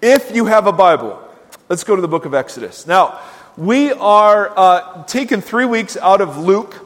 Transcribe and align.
If 0.00 0.32
you 0.32 0.46
have 0.46 0.68
a 0.68 0.72
Bible, 0.72 1.20
let's 1.68 1.82
go 1.82 1.96
to 1.96 2.00
the 2.00 2.06
book 2.06 2.24
of 2.24 2.34
Exodus. 2.34 2.86
Now, 2.86 3.18
we 3.56 3.90
are 3.90 4.56
uh, 4.56 5.02
taking 5.06 5.40
three 5.40 5.64
weeks 5.64 5.96
out 5.96 6.20
of 6.20 6.38
Luke, 6.38 6.76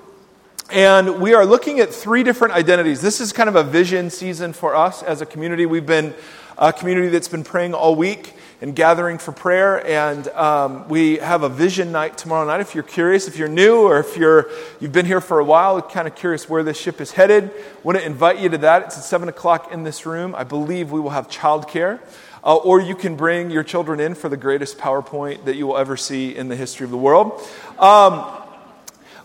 and 0.71 1.21
we 1.21 1.35
are 1.35 1.45
looking 1.45 1.81
at 1.81 1.93
three 1.93 2.23
different 2.23 2.55
identities. 2.55 3.03
This 3.03 3.21
is 3.21 3.35
kind 3.35 3.51
of 3.51 3.57
a 3.57 3.63
vision 3.63 4.09
season 4.09 4.55
for 4.55 4.75
us 4.75 5.03
as 5.03 5.21
a 5.21 5.27
community. 5.27 5.67
We've 5.67 5.85
been 5.85 6.15
a 6.57 6.73
community 6.73 7.09
that's 7.09 7.29
been 7.29 7.45
praying 7.45 7.75
all 7.75 7.97
week 7.97 8.33
and 8.63 8.75
gathering 8.75 9.19
for 9.19 9.33
prayer, 9.33 9.87
and 9.87 10.27
um, 10.29 10.89
we 10.89 11.19
have 11.19 11.43
a 11.43 11.51
vision 11.51 11.93
night 11.93 12.17
tomorrow 12.17 12.47
night. 12.47 12.63
If 12.63 12.75
you're 12.75 12.83
curious, 12.83 13.29
if 13.29 13.37
you're 13.37 13.47
new, 13.47 13.83
or 13.83 13.99
if 13.99 14.17
you're 14.17 14.49
you've 14.81 14.91
been 14.91 15.05
here 15.05 15.21
for 15.21 15.39
a 15.39 15.45
while, 15.45 15.83
kind 15.83 16.09
of 16.09 16.15
curious 16.15 16.49
where 16.49 16.63
this 16.63 16.79
ship 16.79 17.03
is 17.03 17.11
headed, 17.11 17.51
want 17.83 17.99
to 17.99 18.07
invite 18.07 18.39
you 18.39 18.49
to 18.49 18.57
that. 18.57 18.85
It's 18.85 18.97
at 18.97 19.05
seven 19.05 19.29
o'clock 19.29 19.71
in 19.71 19.83
this 19.83 20.07
room. 20.07 20.35
I 20.35 20.45
believe 20.45 20.93
we 20.93 21.01
will 21.01 21.11
have 21.11 21.29
childcare. 21.29 22.01
Uh, 22.45 22.57
or 22.57 22.79
you 22.79 22.95
can 22.95 23.17
bring 23.17 23.51
your 23.51 23.65
children 23.65 24.01
in 24.01 24.15
for 24.15 24.29
the 24.29 24.37
greatest 24.37 24.77
PowerPoint 24.77 25.47
that 25.47 25.57
you 25.57 25.67
will 25.67 25.79
ever 25.79 25.97
see 25.97 26.37
in 26.37 26.49
the 26.49 26.57
history 26.57 26.85
of 26.85 26.91
the 26.91 26.97
world. 26.97 27.41
Um, 27.79 28.23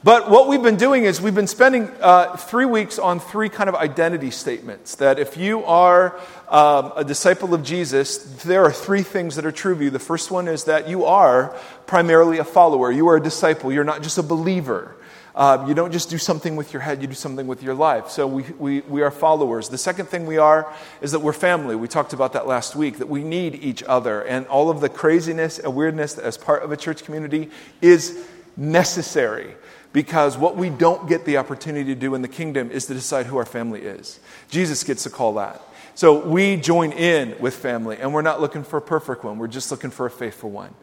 but 0.01 0.29
what 0.29 0.47
we've 0.47 0.63
been 0.63 0.77
doing 0.77 1.03
is 1.03 1.19
we've 1.19 1.35
been 1.35 1.45
spending 1.45 1.89
uh, 1.99 2.37
three 2.37 2.63
weeks 2.63 2.97
on 2.97 3.19
three 3.19 3.49
kind 3.49 3.67
of 3.67 3.75
identity 3.75 4.31
statements. 4.31 4.95
That 4.95 5.19
if 5.19 5.35
you 5.35 5.65
are 5.65 6.17
um, 6.47 6.93
a 6.95 7.03
disciple 7.03 7.53
of 7.53 7.63
Jesus, 7.63 8.19
there 8.43 8.63
are 8.63 8.71
three 8.71 9.03
things 9.03 9.35
that 9.35 9.45
are 9.45 9.51
true 9.51 9.73
of 9.73 9.81
you. 9.81 9.89
The 9.89 9.99
first 9.99 10.31
one 10.31 10.47
is 10.47 10.63
that 10.63 10.87
you 10.87 11.03
are 11.03 11.53
primarily 11.85 12.37
a 12.37 12.45
follower, 12.45 12.89
you 12.89 13.09
are 13.09 13.17
a 13.17 13.21
disciple, 13.21 13.73
you're 13.73 13.83
not 13.83 14.01
just 14.01 14.17
a 14.17 14.23
believer. 14.23 14.95
Uh, 15.35 15.65
you 15.67 15.73
don't 15.73 15.91
just 15.91 16.09
do 16.09 16.17
something 16.17 16.55
with 16.55 16.73
your 16.73 16.81
head, 16.81 17.01
you 17.01 17.07
do 17.07 17.13
something 17.13 17.47
with 17.47 17.61
your 17.63 17.73
life. 17.73 18.09
So 18.09 18.27
we, 18.27 18.43
we, 18.57 18.81
we 18.81 19.01
are 19.01 19.11
followers. 19.11 19.69
The 19.69 19.77
second 19.77 20.07
thing 20.07 20.25
we 20.25 20.37
are 20.37 20.73
is 21.01 21.11
that 21.11 21.19
we're 21.19 21.33
family. 21.33 21.75
We 21.75 21.87
talked 21.87 22.13
about 22.13 22.33
that 22.33 22.47
last 22.47 22.75
week, 22.75 22.97
that 22.97 23.09
we 23.09 23.23
need 23.23 23.55
each 23.55 23.83
other. 23.83 24.21
And 24.21 24.47
all 24.47 24.69
of 24.69 24.81
the 24.81 24.89
craziness 24.89 25.59
and 25.59 25.75
weirdness 25.75 26.17
as 26.17 26.37
part 26.37 26.63
of 26.63 26.71
a 26.71 26.77
church 26.77 27.03
community 27.03 27.49
is 27.81 28.27
necessary 28.57 29.55
because 29.93 30.37
what 30.37 30.55
we 30.55 30.69
don't 30.69 31.07
get 31.07 31.25
the 31.25 31.37
opportunity 31.37 31.93
to 31.93 31.99
do 31.99 32.13
in 32.15 32.21
the 32.21 32.27
kingdom 32.27 32.69
is 32.71 32.85
to 32.87 32.93
decide 32.93 33.25
who 33.25 33.37
our 33.37 33.45
family 33.45 33.81
is. 33.81 34.19
Jesus 34.49 34.83
gets 34.83 35.03
to 35.03 35.09
call 35.09 35.33
that. 35.35 35.61
So 35.95 36.25
we 36.25 36.55
join 36.55 36.93
in 36.93 37.37
with 37.39 37.55
family, 37.55 37.97
and 37.97 38.13
we're 38.13 38.21
not 38.21 38.39
looking 38.39 38.63
for 38.63 38.77
a 38.77 38.81
perfect 38.81 39.23
one, 39.23 39.37
we're 39.37 39.47
just 39.47 39.69
looking 39.69 39.89
for 39.89 40.05
a 40.05 40.11
faithful 40.11 40.49
one. 40.49 40.73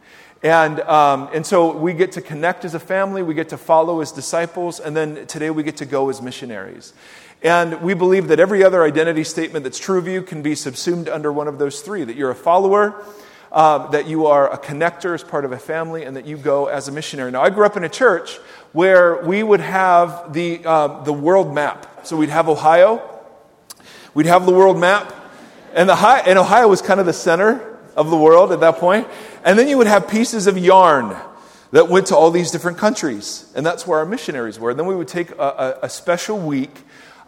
And, 0.43 0.81
um, 0.81 1.29
and 1.33 1.45
so 1.45 1.75
we 1.75 1.93
get 1.93 2.11
to 2.13 2.21
connect 2.21 2.63
as 2.63 2.75
a 2.75 2.79
family, 2.79 3.23
we 3.23 3.33
get 3.33 3.49
to 3.49 3.57
follow 3.57 4.01
as 4.01 4.11
disciples, 4.11 4.79
and 4.79 4.95
then 4.95 5.25
today 5.25 5.49
we 5.49 5.63
get 5.63 5.77
to 5.77 5.85
go 5.85 6.09
as 6.09 6.21
missionaries. 6.21 6.93
And 7.41 7.81
we 7.81 7.93
believe 7.93 8.27
that 8.27 8.39
every 8.39 8.63
other 8.63 8.83
identity 8.83 9.23
statement 9.23 9.63
that's 9.63 9.79
true 9.79 9.97
of 9.97 10.07
you 10.07 10.21
can 10.21 10.41
be 10.41 10.53
subsumed 10.55 11.09
under 11.09 11.31
one 11.31 11.47
of 11.47 11.57
those 11.57 11.81
three 11.81 12.03
that 12.03 12.15
you're 12.15 12.29
a 12.29 12.35
follower, 12.35 13.03
uh, 13.51 13.87
that 13.87 14.07
you 14.07 14.27
are 14.27 14.51
a 14.51 14.57
connector 14.57 15.13
as 15.13 15.23
part 15.23 15.45
of 15.45 15.51
a 15.51 15.57
family, 15.57 16.03
and 16.03 16.15
that 16.15 16.25
you 16.25 16.37
go 16.37 16.67
as 16.67 16.87
a 16.87 16.91
missionary. 16.91 17.31
Now, 17.31 17.41
I 17.41 17.49
grew 17.49 17.65
up 17.65 17.77
in 17.77 17.83
a 17.83 17.89
church 17.89 18.37
where 18.73 19.23
we 19.23 19.41
would 19.41 19.61
have 19.61 20.33
the, 20.33 20.61
uh, 20.65 21.03
the 21.03 21.13
world 21.13 21.53
map. 21.53 22.05
So 22.05 22.15
we'd 22.15 22.29
have 22.29 22.47
Ohio, 22.47 23.01
we'd 24.13 24.27
have 24.27 24.45
the 24.45 24.51
world 24.51 24.77
map, 24.79 25.15
and, 25.73 25.89
the 25.89 25.95
and 25.95 26.37
Ohio 26.37 26.67
was 26.67 26.81
kind 26.81 26.99
of 26.99 27.05
the 27.05 27.13
center 27.13 27.77
of 27.95 28.11
the 28.11 28.17
world 28.17 28.51
at 28.51 28.59
that 28.59 28.77
point. 28.77 29.07
And 29.43 29.57
then 29.57 29.67
you 29.67 29.77
would 29.77 29.87
have 29.87 30.07
pieces 30.07 30.47
of 30.47 30.57
yarn 30.57 31.15
that 31.71 31.89
went 31.89 32.07
to 32.07 32.15
all 32.15 32.31
these 32.31 32.51
different 32.51 32.77
countries. 32.77 33.51
And 33.55 33.65
that's 33.65 33.85
where 33.85 33.99
our 33.99 34.05
missionaries 34.05 34.59
were. 34.59 34.71
And 34.71 34.79
then 34.79 34.87
we 34.87 34.95
would 34.95 35.07
take 35.07 35.31
a, 35.31 35.35
a, 35.35 35.79
a 35.83 35.89
special 35.89 36.39
week 36.39 36.71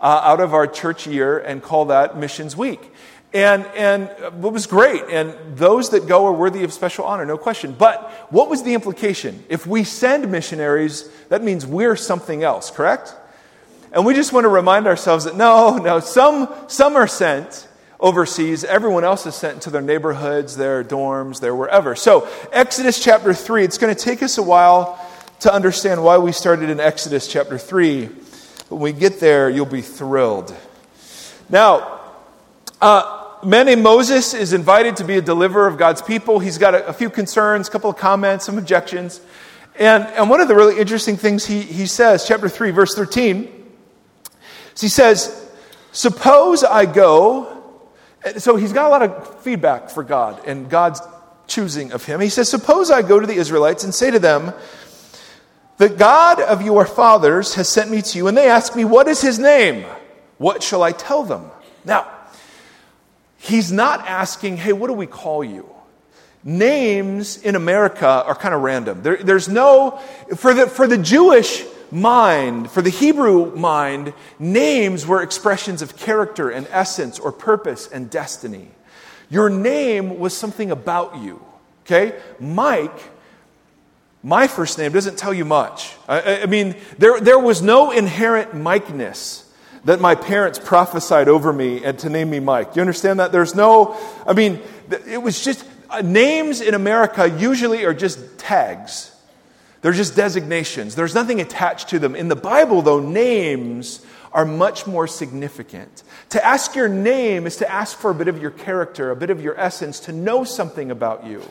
uh, 0.02 0.22
out 0.24 0.40
of 0.40 0.54
our 0.54 0.68
church 0.68 1.08
year 1.08 1.40
and 1.40 1.62
call 1.62 1.86
that 1.86 2.18
Missions 2.18 2.56
Week. 2.56 2.94
And, 3.32 3.66
and 3.76 4.04
it 4.04 4.34
was 4.34 4.66
great. 4.66 5.04
And 5.10 5.36
those 5.56 5.92
that 5.92 6.08
go 6.08 6.26
are 6.26 6.34
worthy 6.34 6.64
of 6.64 6.74
special 6.74 7.06
honor, 7.06 7.26
no 7.26 7.38
question. 7.38 7.76
But 7.78 8.10
what 8.32 8.50
was 8.50 8.64
the 8.64 8.74
implication? 8.74 9.44
If 9.50 9.68
we 9.68 9.84
send 9.84 10.32
missionaries, 10.32 11.08
that 11.30 11.44
means 11.44 11.66
we're 11.66 11.96
something 11.96 12.44
else, 12.44 12.72
correct? 12.72 13.14
And 13.92 14.06
we 14.06 14.16
just 14.16 14.34
want 14.34 14.46
to 14.46 14.50
remind 14.50 14.88
ourselves 14.88 15.26
that 15.26 15.36
no, 15.36 15.78
no, 15.78 16.00
some, 16.00 16.52
some 16.68 16.96
are 16.96 17.08
sent, 17.08 17.68
overseas. 18.00 18.64
Everyone 18.64 19.04
else 19.04 19.26
is 19.26 19.36
sent 19.36 19.64
to 19.64 19.70
their 19.70 19.82
neighborhoods, 19.82 20.56
their 20.56 20.84
dorms, 20.84 21.40
their 21.40 21.54
wherever. 21.54 21.96
So, 21.96 22.28
Exodus 22.52 23.04
chapter 23.04 23.34
3, 23.34 23.64
it's 23.64 23.78
going 23.78 23.94
to 23.94 24.02
take 24.02 24.24
us 24.24 24.38
a 24.38 24.44
while 24.44 25.06
to 25.42 25.54
understand 25.54 26.04
why 26.04 26.18
we 26.18 26.32
started 26.32 26.70
in 26.70 26.80
Exodus 26.80 27.28
chapter 27.28 27.58
3. 27.58 28.06
But 28.06 28.76
when 28.76 28.82
we 28.82 28.94
get 28.94 29.20
there, 29.20 29.50
you'll 29.50 29.66
be 29.66 29.82
thrilled. 29.82 30.56
Now, 31.50 32.00
uh, 32.82 33.36
man 33.44 33.66
named 33.66 33.84
Moses 33.84 34.34
is 34.34 34.54
invited 34.54 34.98
to 34.98 35.04
be 35.04 35.18
a 35.18 35.22
deliverer 35.22 35.68
of 35.68 35.78
God's 35.78 36.02
people. 36.02 36.40
He's 36.40 36.58
got 36.58 36.76
a, 36.76 36.88
a 36.88 36.94
few 36.94 37.10
concerns, 37.10 37.68
a 37.68 37.72
couple 37.72 37.90
of 37.90 37.98
comments, 37.98 38.46
some 38.46 38.58
objections. 38.58 39.22
And, 39.78 40.04
and 40.08 40.30
one 40.30 40.42
of 40.42 40.48
the 40.48 40.56
really 40.56 40.80
interesting 40.80 41.18
things 41.18 41.46
he, 41.46 41.62
he 41.62 41.86
says, 41.86 42.28
chapter 42.28 42.50
3, 42.50 42.72
verse 42.72 42.96
13, 42.96 43.50
he 44.78 44.88
says, 44.88 45.36
Suppose 45.92 46.64
I 46.64 46.86
go 46.86 47.59
so 48.38 48.56
he's 48.56 48.74
got 48.74 48.88
a 48.88 48.90
lot 48.90 49.02
of 49.02 49.42
feedback 49.42 49.90
for 49.90 50.04
God 50.04 50.46
and 50.46 50.70
God's 50.70 51.02
choosing 51.48 51.92
of 51.92 52.06
him. 52.06 52.20
He 52.20 52.30
says, 52.30 52.50
Suppose 52.50 52.92
I 52.92 53.02
go 53.02 53.20
to 53.20 53.28
the 53.28 53.36
Israelites 53.36 53.84
and 53.84 53.94
say 53.94 54.12
to 54.12 54.20
them, 54.20 54.54
The 55.78 55.90
God 55.90 56.40
of 56.42 56.62
your 56.62 56.86
fathers 56.86 57.56
has 57.56 57.70
sent 57.70 57.90
me 57.90 58.02
to 58.02 58.18
you, 58.18 58.28
and 58.28 58.38
they 58.38 58.50
ask 58.50 58.76
me, 58.76 58.86
What 58.86 59.08
is 59.08 59.22
his 59.22 59.40
name? 59.40 59.86
What 60.38 60.64
shall 60.64 60.84
I 60.84 60.92
tell 60.92 61.24
them? 61.24 61.50
Now, 61.84 62.08
he's 63.38 63.72
not 63.72 64.08
asking, 64.08 64.58
Hey, 64.58 64.74
what 64.74 64.88
do 64.88 64.94
we 64.94 65.08
call 65.08 65.44
you? 65.44 65.68
Names 66.44 67.38
in 67.38 67.56
America 67.56 68.08
are 68.08 68.36
kind 68.36 68.54
of 68.54 68.62
random. 68.62 69.04
There, 69.04 69.18
there's 69.18 69.50
no, 69.50 70.00
for 70.38 70.54
the, 70.54 70.68
for 70.68 70.88
the 70.88 70.98
Jewish 70.98 71.66
mind, 71.92 72.72
for 72.72 72.82
the 72.82 72.90
Hebrew 72.90 73.56
mind, 73.56 74.14
names 74.38 75.06
were 75.06 75.22
expressions 75.22 75.82
of 75.82 75.98
character 75.98 76.50
and 76.50 76.68
essence 76.72 77.20
or 77.20 77.32
purpose 77.32 77.88
and 77.88 78.10
destiny. 78.10 78.70
Your 79.30 79.50
name 79.50 80.20
was 80.20 80.36
something 80.36 80.72
about 80.72 81.18
you. 81.18 81.44
Okay? 81.86 82.20
Mike, 82.40 83.00
my 84.22 84.48
first 84.48 84.78
name 84.78 84.92
doesn't 84.92 85.18
tell 85.18 85.34
you 85.34 85.46
much. 85.46 85.96
I, 86.08 86.44
I 86.44 86.46
mean, 86.46 86.76
there, 86.98 87.20
there 87.20 87.40
was 87.40 87.62
no 87.62 87.92
inherent 87.92 88.54
Mikeness 88.54 89.46
that 89.86 90.02
my 90.02 90.14
parents 90.14 90.60
prophesied 90.60 91.30
over 91.30 91.54
me 91.54 91.84
and 91.84 91.98
to 92.00 92.10
name 92.10 92.30
me 92.30 92.40
Mike. 92.40 92.76
You 92.76 92.82
understand 92.82 93.20
that? 93.20 93.32
There's 93.32 93.56
no, 93.56 93.98
I 94.28 94.34
mean, 94.34 94.60
it 95.08 95.22
was 95.22 95.44
just, 95.44 95.66
uh, 95.90 96.02
names 96.02 96.62
in 96.62 96.74
America 96.74 97.30
usually 97.30 97.86
are 97.86 97.94
just 97.94 98.38
tags. 98.38 99.16
They're 99.82 99.94
just 99.94 100.16
designations, 100.16 100.96
there's 100.96 101.16
nothing 101.16 101.40
attached 101.40 101.90
to 101.90 102.00
them. 102.00 102.16
In 102.16 102.28
the 102.28 102.36
Bible, 102.36 102.82
though, 102.82 103.00
names 103.00 104.06
are 104.32 104.46
much 104.46 104.86
more 104.86 105.08
significant. 105.08 106.04
To 106.30 106.46
ask 106.46 106.76
your 106.76 106.90
name 106.90 107.48
is 107.48 107.58
to 107.58 107.72
ask 107.72 107.98
for 107.98 108.12
a 108.12 108.16
bit 108.16 108.28
of 108.28 108.42
your 108.42 108.52
character, 108.52 109.10
a 109.10 109.16
bit 109.16 109.30
of 109.30 109.42
your 109.42 109.60
essence, 109.60 110.02
to 110.02 110.12
know 110.12 110.44
something 110.44 110.92
about 110.92 111.26
you. 111.26 111.44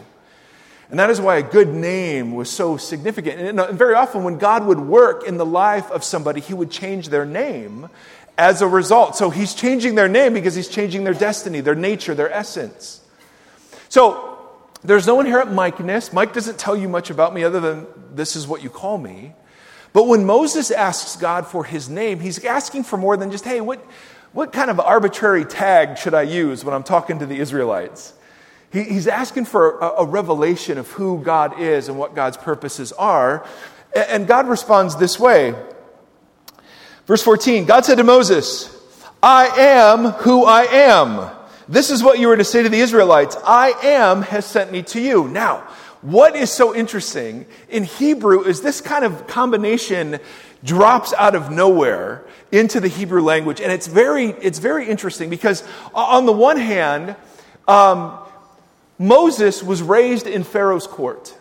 And 0.91 0.99
that 0.99 1.11
is 1.11 1.21
why 1.21 1.37
a 1.37 1.43
good 1.43 1.69
name 1.69 2.34
was 2.34 2.49
so 2.49 2.77
significant. 2.77 3.41
And 3.59 3.78
very 3.78 3.94
often, 3.94 4.25
when 4.25 4.39
God 4.39 4.65
would 4.66 4.81
work 4.81 5.27
in 5.27 5.37
the 5.37 5.45
life 5.45 5.91
of 5.91 6.03
somebody, 6.03 6.41
He 6.41 6.55
would 6.55 6.71
change 6.71 7.09
their 7.09 7.27
name 7.27 7.89
as 8.39 8.62
a 8.62 8.69
result. 8.69 9.16
So 9.16 9.28
He's 9.28 9.55
changing 9.55 9.97
their 9.97 10.09
name 10.09 10.33
because 10.33 10.55
He's 10.55 10.69
changing 10.69 11.05
their 11.05 11.15
destiny, 11.15 11.60
their 11.60 11.75
nature, 11.75 12.15
their 12.15 12.33
essence. 12.33 13.00
So 13.91 14.28
there's 14.84 15.06
no 15.06 15.21
inherent 15.21 15.53
Mikeness. 15.53 16.12
Mike 16.12 16.33
doesn't 16.33 16.59
tell 16.59 16.77
you 16.77 16.89
much 16.89 17.11
about 17.11 17.34
me 17.34 17.44
other 17.44 17.61
than 17.61 17.87
this 18.15 18.37
is 18.37 18.47
what 18.47 18.62
you 18.62 18.71
call 18.71 18.99
me. 18.99 19.34
But 19.93 20.06
when 20.06 20.25
Moses 20.25 20.71
asks 20.71 21.16
God 21.16 21.47
for 21.47 21.65
his 21.65 21.89
name, 21.89 22.21
he's 22.21 22.44
asking 22.44 22.84
for 22.84 22.97
more 22.97 23.16
than 23.16 23.31
just, 23.31 23.44
hey, 23.44 23.61
what, 23.61 23.84
what 24.33 24.53
kind 24.53 24.71
of 24.71 24.78
arbitrary 24.78 25.44
tag 25.44 25.99
should 25.99 26.15
I 26.15 26.22
use 26.22 26.65
when 26.65 26.75
I'm 26.75 26.83
talking 26.83 27.19
to 27.21 27.27
the 27.27 27.39
Israelites? 27.39 28.12
He, 28.72 28.84
he's 28.84 29.09
asking 29.09 29.47
for 29.47 29.78
a, 29.78 30.03
a, 30.03 30.04
revelation 30.04 30.78
of 30.78 30.91
who 30.91 31.22
God 31.22 31.59
is 31.59 31.89
and 31.89 31.98
what 31.98 32.15
God's 32.15 32.36
purposes 32.36 32.92
are. 32.92 33.47
And, 33.95 34.09
and 34.09 34.27
God 34.27 34.47
responds 34.47 34.97
this 34.97 35.19
way. 35.19 35.54
Verse 37.07 37.22
14 37.22 37.65
God 37.65 37.84
said 37.84 37.97
to 37.97 38.04
Moses, 38.04 38.75
I 39.22 39.47
am 39.47 40.13
who 40.13 40.45
I 40.45 40.65
am. 40.65 41.38
This 41.68 41.91
is 41.91 42.03
what 42.03 42.18
you 42.18 42.28
were 42.28 42.36
to 42.36 42.44
say 42.44 42.62
to 42.62 42.68
the 42.68 42.80
Israelites 42.80 43.36
I 43.44 43.72
am 43.82 44.22
has 44.22 44.47
sent 44.47 44.72
me 44.72 44.82
to 44.84 45.00
you. 45.00 45.28
Now, 45.28 45.68
what 46.00 46.34
is 46.34 46.50
so 46.50 46.74
interesting 46.74 47.44
in 47.68 47.84
Hebrew 47.84 48.44
is 48.44 48.62
this 48.62 48.80
kind 48.80 49.04
of 49.04 49.26
combination 49.26 50.18
drops 50.65 51.12
out 51.12 51.34
of 51.34 51.50
nowhere 51.50 52.24
into 52.50 52.80
the 52.80 52.88
Hebrew 52.88 53.22
language. 53.22 53.60
And 53.60 53.70
it's 53.70 53.86
very, 53.86 54.26
it's 54.26 54.59
very 54.59 54.88
interesting 54.88 55.28
because, 55.28 55.62
on 55.94 56.24
the 56.24 56.32
one 56.32 56.56
hand, 56.56 57.16
um, 57.66 58.18
Moses 58.98 59.62
was 59.62 59.82
raised 59.82 60.26
in 60.26 60.44
Pharaoh's 60.44 60.86
court. 60.86 61.36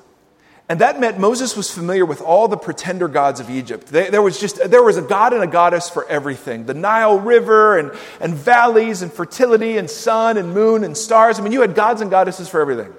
And 0.69 0.81
that 0.81 0.99
meant 0.99 1.17
Moses 1.17 1.55
was 1.55 1.71
familiar 1.71 2.05
with 2.05 2.21
all 2.21 2.49
the 2.49 2.57
pretender 2.57 3.07
gods 3.07 3.39
of 3.39 3.49
Egypt. 3.49 3.87
There 3.87 4.21
was 4.21 4.37
just 4.37 4.69
there 4.69 4.83
was 4.83 4.97
a 4.97 5.01
god 5.01 5.31
and 5.31 5.41
a 5.41 5.47
goddess 5.47 5.89
for 5.89 6.05
everything. 6.09 6.65
The 6.65 6.73
Nile 6.73 7.19
River 7.19 7.77
and, 7.77 7.91
and 8.19 8.33
valleys 8.33 9.01
and 9.01 9.11
fertility 9.11 9.77
and 9.77 9.89
sun 9.89 10.35
and 10.35 10.53
moon 10.53 10.83
and 10.83 10.97
stars. 10.97 11.39
I 11.39 11.43
mean, 11.43 11.53
you 11.53 11.61
had 11.61 11.73
gods 11.73 12.01
and 12.01 12.11
goddesses 12.11 12.49
for 12.49 12.59
everything. 12.59 12.93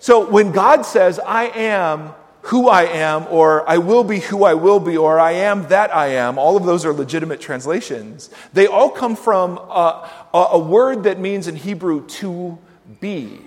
So 0.00 0.28
when 0.28 0.50
God 0.50 0.84
says, 0.84 1.20
I 1.20 1.44
am 1.44 2.12
who 2.42 2.68
I 2.68 2.84
am, 2.84 3.26
or 3.28 3.68
I 3.68 3.78
will 3.78 4.04
be 4.04 4.20
who 4.20 4.44
I 4.44 4.54
will 4.54 4.78
be, 4.78 4.96
or 4.96 5.18
I 5.18 5.32
am 5.32 5.66
that 5.68 5.94
I 5.94 6.08
am, 6.08 6.38
all 6.38 6.56
of 6.56 6.64
those 6.64 6.84
are 6.84 6.92
legitimate 6.92 7.40
translations. 7.40 8.30
They 8.52 8.68
all 8.68 8.90
come 8.90 9.16
from 9.16 9.58
a, 9.58 10.08
a 10.32 10.58
word 10.58 11.04
that 11.04 11.18
means 11.18 11.48
in 11.48 11.56
Hebrew 11.56 12.06
to 12.06 12.56
be, 13.00 13.40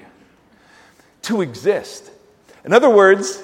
to 1.23 1.41
exist. 1.41 2.11
In 2.65 2.73
other 2.73 2.89
words, 2.89 3.41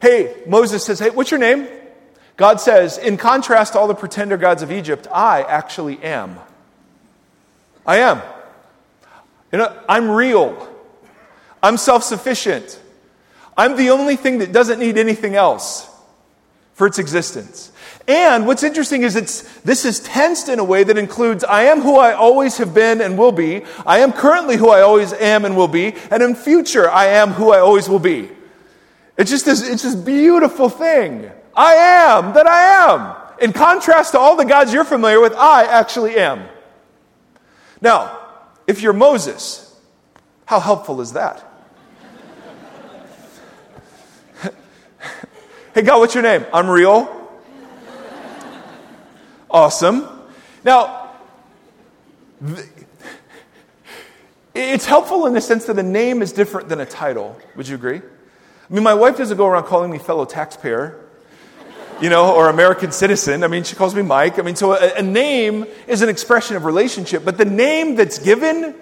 hey, 0.00 0.42
Moses 0.46 0.84
says, 0.84 0.98
hey, 0.98 1.10
what's 1.10 1.30
your 1.30 1.40
name? 1.40 1.66
God 2.36 2.60
says, 2.60 2.98
in 2.98 3.16
contrast 3.16 3.72
to 3.72 3.78
all 3.78 3.88
the 3.88 3.94
pretender 3.94 4.36
gods 4.36 4.62
of 4.62 4.70
Egypt, 4.70 5.08
I 5.12 5.42
actually 5.42 6.02
am. 6.02 6.38
I 7.86 7.98
am. 7.98 8.22
You 9.50 9.58
know, 9.58 9.82
I'm 9.88 10.10
real. 10.10 10.68
I'm 11.62 11.76
self 11.76 12.04
sufficient. 12.04 12.80
I'm 13.56 13.76
the 13.76 13.90
only 13.90 14.14
thing 14.14 14.38
that 14.38 14.52
doesn't 14.52 14.78
need 14.78 14.98
anything 14.98 15.34
else 15.34 15.88
for 16.74 16.86
its 16.86 17.00
existence. 17.00 17.72
And 18.06 18.46
what's 18.46 18.62
interesting 18.62 19.02
is 19.02 19.16
it's, 19.16 19.42
this 19.62 19.84
is 19.84 20.00
tensed 20.00 20.48
in 20.48 20.60
a 20.60 20.64
way 20.64 20.84
that 20.84 20.96
includes 20.96 21.42
I 21.42 21.64
am 21.64 21.80
who 21.80 21.96
I 21.96 22.12
always 22.12 22.58
have 22.58 22.72
been 22.72 23.00
and 23.00 23.18
will 23.18 23.32
be. 23.32 23.64
I 23.84 23.98
am 23.98 24.12
currently 24.12 24.56
who 24.56 24.70
I 24.70 24.82
always 24.82 25.12
am 25.12 25.44
and 25.44 25.56
will 25.56 25.68
be. 25.68 25.94
And 26.10 26.22
in 26.22 26.36
future, 26.36 26.88
I 26.88 27.06
am 27.06 27.32
who 27.32 27.52
I 27.52 27.58
always 27.58 27.88
will 27.88 27.98
be. 27.98 28.30
It's 29.18 29.30
just 29.30 29.44
this, 29.44 29.68
it's 29.68 29.82
this 29.82 29.96
beautiful 29.96 30.68
thing. 30.68 31.28
I 31.54 31.74
am 31.74 32.34
that 32.34 32.46
I 32.46 32.92
am. 32.92 33.16
In 33.40 33.52
contrast 33.52 34.12
to 34.12 34.18
all 34.18 34.36
the 34.36 34.44
gods 34.44 34.72
you're 34.72 34.84
familiar 34.84 35.20
with, 35.20 35.34
I 35.34 35.64
actually 35.64 36.16
am. 36.16 36.48
Now, 37.80 38.16
if 38.68 38.80
you're 38.80 38.92
Moses, 38.92 39.76
how 40.46 40.60
helpful 40.60 41.00
is 41.00 41.14
that? 41.14 41.44
hey, 45.74 45.82
God, 45.82 45.98
what's 45.98 46.14
your 46.14 46.22
name? 46.22 46.46
I'm 46.52 46.70
real. 46.70 47.14
Awesome. 49.50 50.08
Now, 50.64 51.10
it's 54.54 54.86
helpful 54.86 55.26
in 55.26 55.32
the 55.32 55.40
sense 55.40 55.64
that 55.64 55.76
a 55.78 55.82
name 55.82 56.22
is 56.22 56.32
different 56.32 56.68
than 56.68 56.80
a 56.80 56.86
title. 56.86 57.36
Would 57.56 57.66
you 57.66 57.74
agree? 57.74 58.00
I 58.70 58.74
mean, 58.74 58.82
my 58.82 58.94
wife 58.94 59.16
doesn't 59.16 59.36
go 59.36 59.46
around 59.46 59.64
calling 59.64 59.90
me 59.90 59.98
fellow 59.98 60.26
taxpayer, 60.26 61.02
you 62.02 62.10
know, 62.10 62.34
or 62.34 62.50
American 62.50 62.92
citizen. 62.92 63.42
I 63.42 63.46
mean, 63.46 63.64
she 63.64 63.74
calls 63.74 63.94
me 63.94 64.02
Mike. 64.02 64.38
I 64.38 64.42
mean, 64.42 64.56
so 64.56 64.74
a, 64.74 64.96
a 64.96 65.02
name 65.02 65.66
is 65.86 66.02
an 66.02 66.10
expression 66.10 66.54
of 66.54 66.66
relationship, 66.66 67.24
but 67.24 67.38
the 67.38 67.46
name 67.46 67.96
that's 67.96 68.18
given, 68.18 68.74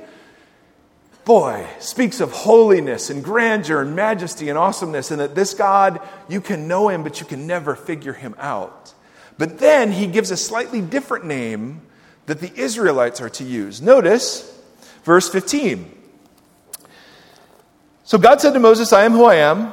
boy, 1.25 1.69
speaks 1.79 2.21
of 2.21 2.33
holiness 2.33 3.11
and 3.11 3.23
grandeur 3.23 3.81
and 3.81 3.95
majesty 3.95 4.49
and 4.49 4.59
awesomeness, 4.59 5.13
and 5.13 5.21
that 5.21 5.37
this 5.37 5.55
God, 5.55 6.01
you 6.29 6.41
can 6.41 6.67
know 6.67 6.89
him, 6.89 7.05
but 7.05 7.21
you 7.21 7.27
can 7.27 7.47
never 7.47 7.77
figure 7.77 8.13
him 8.13 8.35
out. 8.39 8.93
But 9.39 9.61
then 9.61 9.93
he 9.93 10.09
gives 10.09 10.33
a 10.33 10.37
slightly 10.37 10.81
different 10.81 11.27
name 11.27 11.83
that 12.27 12.41
the 12.41 12.53
Israelites 12.59 13.21
are 13.21 13.31
to 13.31 13.45
use. 13.45 13.81
Notice 13.81 14.53
verse 15.05 15.29
15. 15.29 15.96
So 18.07 18.19
God 18.19 18.41
said 18.41 18.53
to 18.53 18.61
Moses, 18.61 18.93
I 18.93 19.05
am 19.05 19.13
who 19.13 19.25
I 19.25 19.35
am. 19.35 19.73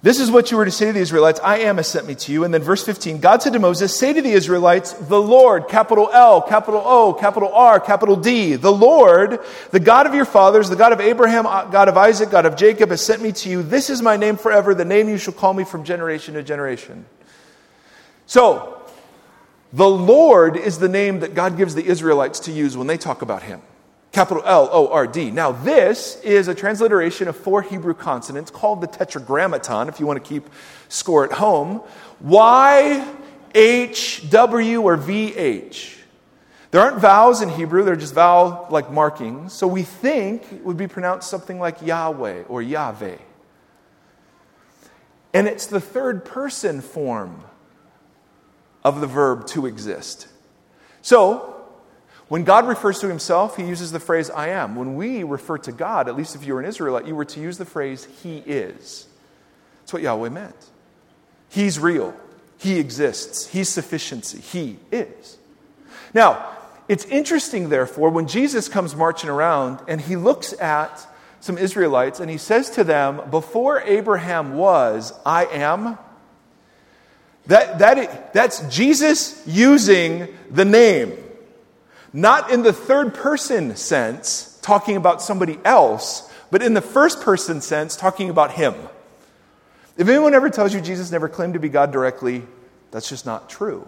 This 0.00 0.18
is 0.18 0.30
what 0.30 0.50
you 0.50 0.56
were 0.56 0.64
to 0.64 0.70
say 0.70 0.86
to 0.86 0.92
the 0.94 1.00
Israelites 1.00 1.40
I 1.44 1.58
am 1.58 1.76
has 1.76 1.88
sent 1.88 2.06
me 2.06 2.14
to 2.14 2.32
you. 2.32 2.44
And 2.44 2.52
then 2.52 2.62
verse 2.62 2.82
15 2.82 3.20
God 3.20 3.42
said 3.42 3.52
to 3.52 3.58
Moses, 3.58 3.94
Say 3.96 4.14
to 4.14 4.22
the 4.22 4.32
Israelites, 4.32 4.94
the 4.94 5.20
Lord, 5.20 5.68
capital 5.68 6.08
L, 6.10 6.40
capital 6.40 6.82
O, 6.82 7.12
capital 7.12 7.52
R, 7.52 7.80
capital 7.80 8.16
D, 8.16 8.56
the 8.56 8.72
Lord, 8.72 9.40
the 9.72 9.80
God 9.80 10.06
of 10.06 10.14
your 10.14 10.24
fathers, 10.24 10.70
the 10.70 10.76
God 10.76 10.92
of 10.92 11.00
Abraham, 11.00 11.46
uh, 11.46 11.66
God 11.66 11.88
of 11.88 11.98
Isaac, 11.98 12.30
God 12.30 12.46
of 12.46 12.56
Jacob, 12.56 12.88
has 12.88 13.04
sent 13.04 13.20
me 13.20 13.30
to 13.32 13.50
you. 13.50 13.62
This 13.62 13.90
is 13.90 14.00
my 14.00 14.16
name 14.16 14.38
forever, 14.38 14.74
the 14.74 14.86
name 14.86 15.10
you 15.10 15.18
shall 15.18 15.34
call 15.34 15.52
me 15.52 15.64
from 15.64 15.84
generation 15.84 16.34
to 16.34 16.42
generation. 16.42 17.04
So, 18.24 18.82
the 19.74 19.88
Lord 19.88 20.56
is 20.56 20.78
the 20.78 20.88
name 20.88 21.20
that 21.20 21.34
God 21.34 21.58
gives 21.58 21.74
the 21.74 21.84
Israelites 21.84 22.40
to 22.40 22.52
use 22.52 22.74
when 22.74 22.86
they 22.86 22.96
talk 22.96 23.20
about 23.20 23.42
him. 23.42 23.60
Capital 24.14 24.44
L 24.46 24.68
O 24.70 24.88
R 24.88 25.08
D. 25.08 25.32
Now, 25.32 25.50
this 25.50 26.20
is 26.22 26.46
a 26.46 26.54
transliteration 26.54 27.26
of 27.26 27.36
four 27.36 27.62
Hebrew 27.62 27.94
consonants 27.94 28.48
called 28.48 28.80
the 28.80 28.86
Tetragrammaton, 28.86 29.88
if 29.88 29.98
you 29.98 30.06
want 30.06 30.22
to 30.22 30.28
keep 30.28 30.48
score 30.88 31.24
at 31.24 31.32
home. 31.32 31.82
Y, 32.20 33.12
H, 33.56 34.30
W, 34.30 34.82
or 34.82 34.96
V, 34.96 35.36
H. 35.36 35.98
There 36.70 36.80
aren't 36.80 36.98
vowels 36.98 37.42
in 37.42 37.48
Hebrew, 37.48 37.84
they're 37.84 37.96
just 37.96 38.14
vowel 38.14 38.68
like 38.70 38.90
markings. 38.90 39.52
So 39.52 39.66
we 39.66 39.82
think 39.82 40.44
it 40.52 40.64
would 40.64 40.76
be 40.76 40.86
pronounced 40.86 41.28
something 41.28 41.58
like 41.58 41.82
Yahweh 41.82 42.44
or 42.44 42.62
Yahweh. 42.62 43.18
And 45.32 45.48
it's 45.48 45.66
the 45.66 45.80
third 45.80 46.24
person 46.24 46.80
form 46.80 47.42
of 48.84 49.00
the 49.00 49.08
verb 49.08 49.48
to 49.48 49.66
exist. 49.66 50.28
So, 51.02 51.53
when 52.28 52.44
God 52.44 52.66
refers 52.66 53.00
to 53.00 53.08
himself, 53.08 53.56
he 53.56 53.64
uses 53.64 53.92
the 53.92 54.00
phrase 54.00 54.30
I 54.30 54.48
am. 54.48 54.76
When 54.76 54.94
we 54.94 55.22
refer 55.22 55.58
to 55.58 55.72
God, 55.72 56.08
at 56.08 56.16
least 56.16 56.34
if 56.34 56.46
you 56.46 56.54
were 56.54 56.60
an 56.60 56.66
Israelite, 56.66 57.06
you 57.06 57.14
were 57.14 57.26
to 57.26 57.40
use 57.40 57.58
the 57.58 57.66
phrase 57.66 58.08
He 58.22 58.38
is. 58.38 59.06
That's 59.80 59.92
what 59.92 60.02
Yahweh 60.02 60.30
meant. 60.30 60.56
He's 61.48 61.78
real, 61.78 62.14
He 62.58 62.78
exists, 62.78 63.48
He's 63.48 63.68
sufficiency, 63.68 64.40
He 64.40 64.78
is. 64.90 65.36
Now, 66.14 66.50
it's 66.88 67.04
interesting, 67.06 67.68
therefore, 67.68 68.10
when 68.10 68.26
Jesus 68.26 68.68
comes 68.68 68.94
marching 68.94 69.30
around 69.30 69.80
and 69.88 70.00
he 70.00 70.16
looks 70.16 70.52
at 70.60 71.06
some 71.40 71.56
Israelites 71.56 72.20
and 72.20 72.30
he 72.30 72.38
says 72.38 72.70
to 72.70 72.84
them, 72.84 73.22
Before 73.30 73.80
Abraham 73.80 74.54
was, 74.54 75.12
I 75.24 75.46
am. 75.46 75.98
That, 77.46 77.78
that, 77.80 78.32
that's 78.32 78.60
Jesus 78.74 79.42
using 79.46 80.28
the 80.50 80.64
name 80.64 81.23
not 82.14 82.50
in 82.52 82.62
the 82.62 82.72
third 82.72 83.12
person 83.12 83.74
sense, 83.74 84.56
talking 84.62 84.96
about 84.96 85.20
somebody 85.20 85.58
else, 85.64 86.30
but 86.50 86.62
in 86.62 86.72
the 86.72 86.80
first 86.80 87.20
person 87.20 87.60
sense, 87.60 87.96
talking 87.96 88.30
about 88.30 88.52
him. 88.52 88.72
If 89.96 90.08
anyone 90.08 90.32
ever 90.32 90.48
tells 90.48 90.72
you 90.72 90.80
Jesus 90.80 91.10
never 91.10 91.28
claimed 91.28 91.54
to 91.54 91.60
be 91.60 91.68
God 91.68 91.90
directly, 91.90 92.44
that's 92.92 93.08
just 93.08 93.26
not 93.26 93.50
true. 93.50 93.84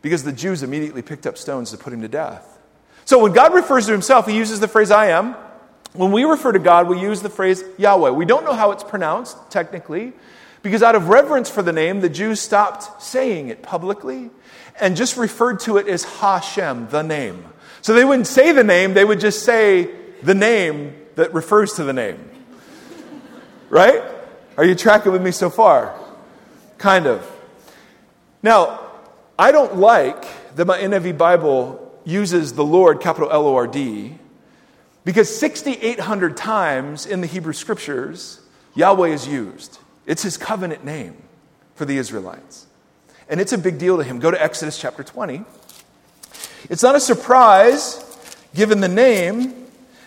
Because 0.00 0.24
the 0.24 0.32
Jews 0.32 0.62
immediately 0.62 1.02
picked 1.02 1.26
up 1.26 1.36
stones 1.36 1.70
to 1.72 1.76
put 1.76 1.92
him 1.92 2.00
to 2.00 2.08
death. 2.08 2.58
So 3.04 3.18
when 3.18 3.32
God 3.32 3.52
refers 3.54 3.84
to 3.86 3.92
himself, 3.92 4.26
he 4.26 4.34
uses 4.34 4.60
the 4.60 4.68
phrase 4.68 4.90
I 4.90 5.08
am. 5.08 5.36
When 5.92 6.12
we 6.12 6.24
refer 6.24 6.52
to 6.52 6.58
God, 6.58 6.88
we 6.88 6.98
use 6.98 7.20
the 7.20 7.28
phrase 7.28 7.62
Yahweh. 7.76 8.10
We 8.10 8.24
don't 8.24 8.44
know 8.44 8.54
how 8.54 8.70
it's 8.70 8.84
pronounced, 8.84 9.36
technically, 9.50 10.14
because 10.62 10.82
out 10.82 10.94
of 10.94 11.08
reverence 11.08 11.50
for 11.50 11.60
the 11.60 11.72
name, 11.72 12.00
the 12.00 12.08
Jews 12.08 12.40
stopped 12.40 13.02
saying 13.02 13.48
it 13.48 13.62
publicly 13.62 14.30
and 14.78 14.96
just 14.96 15.16
referred 15.16 15.60
to 15.60 15.78
it 15.78 15.88
as 15.88 16.04
Hashem, 16.04 16.88
the 16.90 17.02
name. 17.02 17.44
So 17.82 17.94
they 17.94 18.04
wouldn't 18.04 18.26
say 18.26 18.52
the 18.52 18.64
name, 18.64 18.94
they 18.94 19.04
would 19.04 19.20
just 19.20 19.44
say 19.44 19.90
the 20.22 20.34
name 20.34 20.94
that 21.16 21.32
refers 21.32 21.74
to 21.74 21.84
the 21.84 21.92
name. 21.92 22.18
right? 23.68 24.02
Are 24.56 24.64
you 24.64 24.74
tracking 24.74 25.12
with 25.12 25.22
me 25.22 25.30
so 25.30 25.48
far? 25.48 25.98
Kind 26.78 27.06
of. 27.06 27.28
Now, 28.42 28.80
I 29.38 29.52
don't 29.52 29.76
like 29.76 30.26
that 30.56 30.66
my 30.66 30.78
NIV 30.78 31.16
Bible 31.16 32.00
uses 32.04 32.52
the 32.54 32.64
Lord, 32.64 33.00
capital 33.00 33.30
L 33.30 33.46
O 33.46 33.54
R 33.54 33.66
D, 33.66 34.18
because 35.04 35.34
6,800 35.38 36.36
times 36.36 37.06
in 37.06 37.20
the 37.20 37.26
Hebrew 37.26 37.52
scriptures, 37.52 38.40
Yahweh 38.74 39.08
is 39.08 39.26
used. 39.26 39.78
It's 40.06 40.22
his 40.22 40.36
covenant 40.36 40.84
name 40.84 41.16
for 41.74 41.84
the 41.84 41.96
Israelites. 41.96 42.66
And 43.30 43.40
it's 43.40 43.52
a 43.52 43.58
big 43.58 43.78
deal 43.78 43.96
to 43.96 44.02
him. 44.02 44.18
Go 44.18 44.32
to 44.32 44.42
Exodus 44.42 44.76
chapter 44.76 45.04
20. 45.04 45.44
It's 46.68 46.82
not 46.82 46.96
a 46.96 47.00
surprise, 47.00 48.04
given 48.54 48.80
the 48.80 48.88
name, 48.88 49.66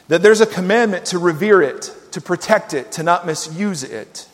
that 0.10 0.22
there's 0.22 0.42
a 0.42 0.46
commandment 0.46 1.06
to 1.06 1.18
revere 1.18 1.62
it, 1.62 1.96
to 2.12 2.20
protect 2.20 2.74
it, 2.74 2.92
to 2.92 3.04
not 3.04 3.26
misuse 3.26 3.84
it. 3.84 4.28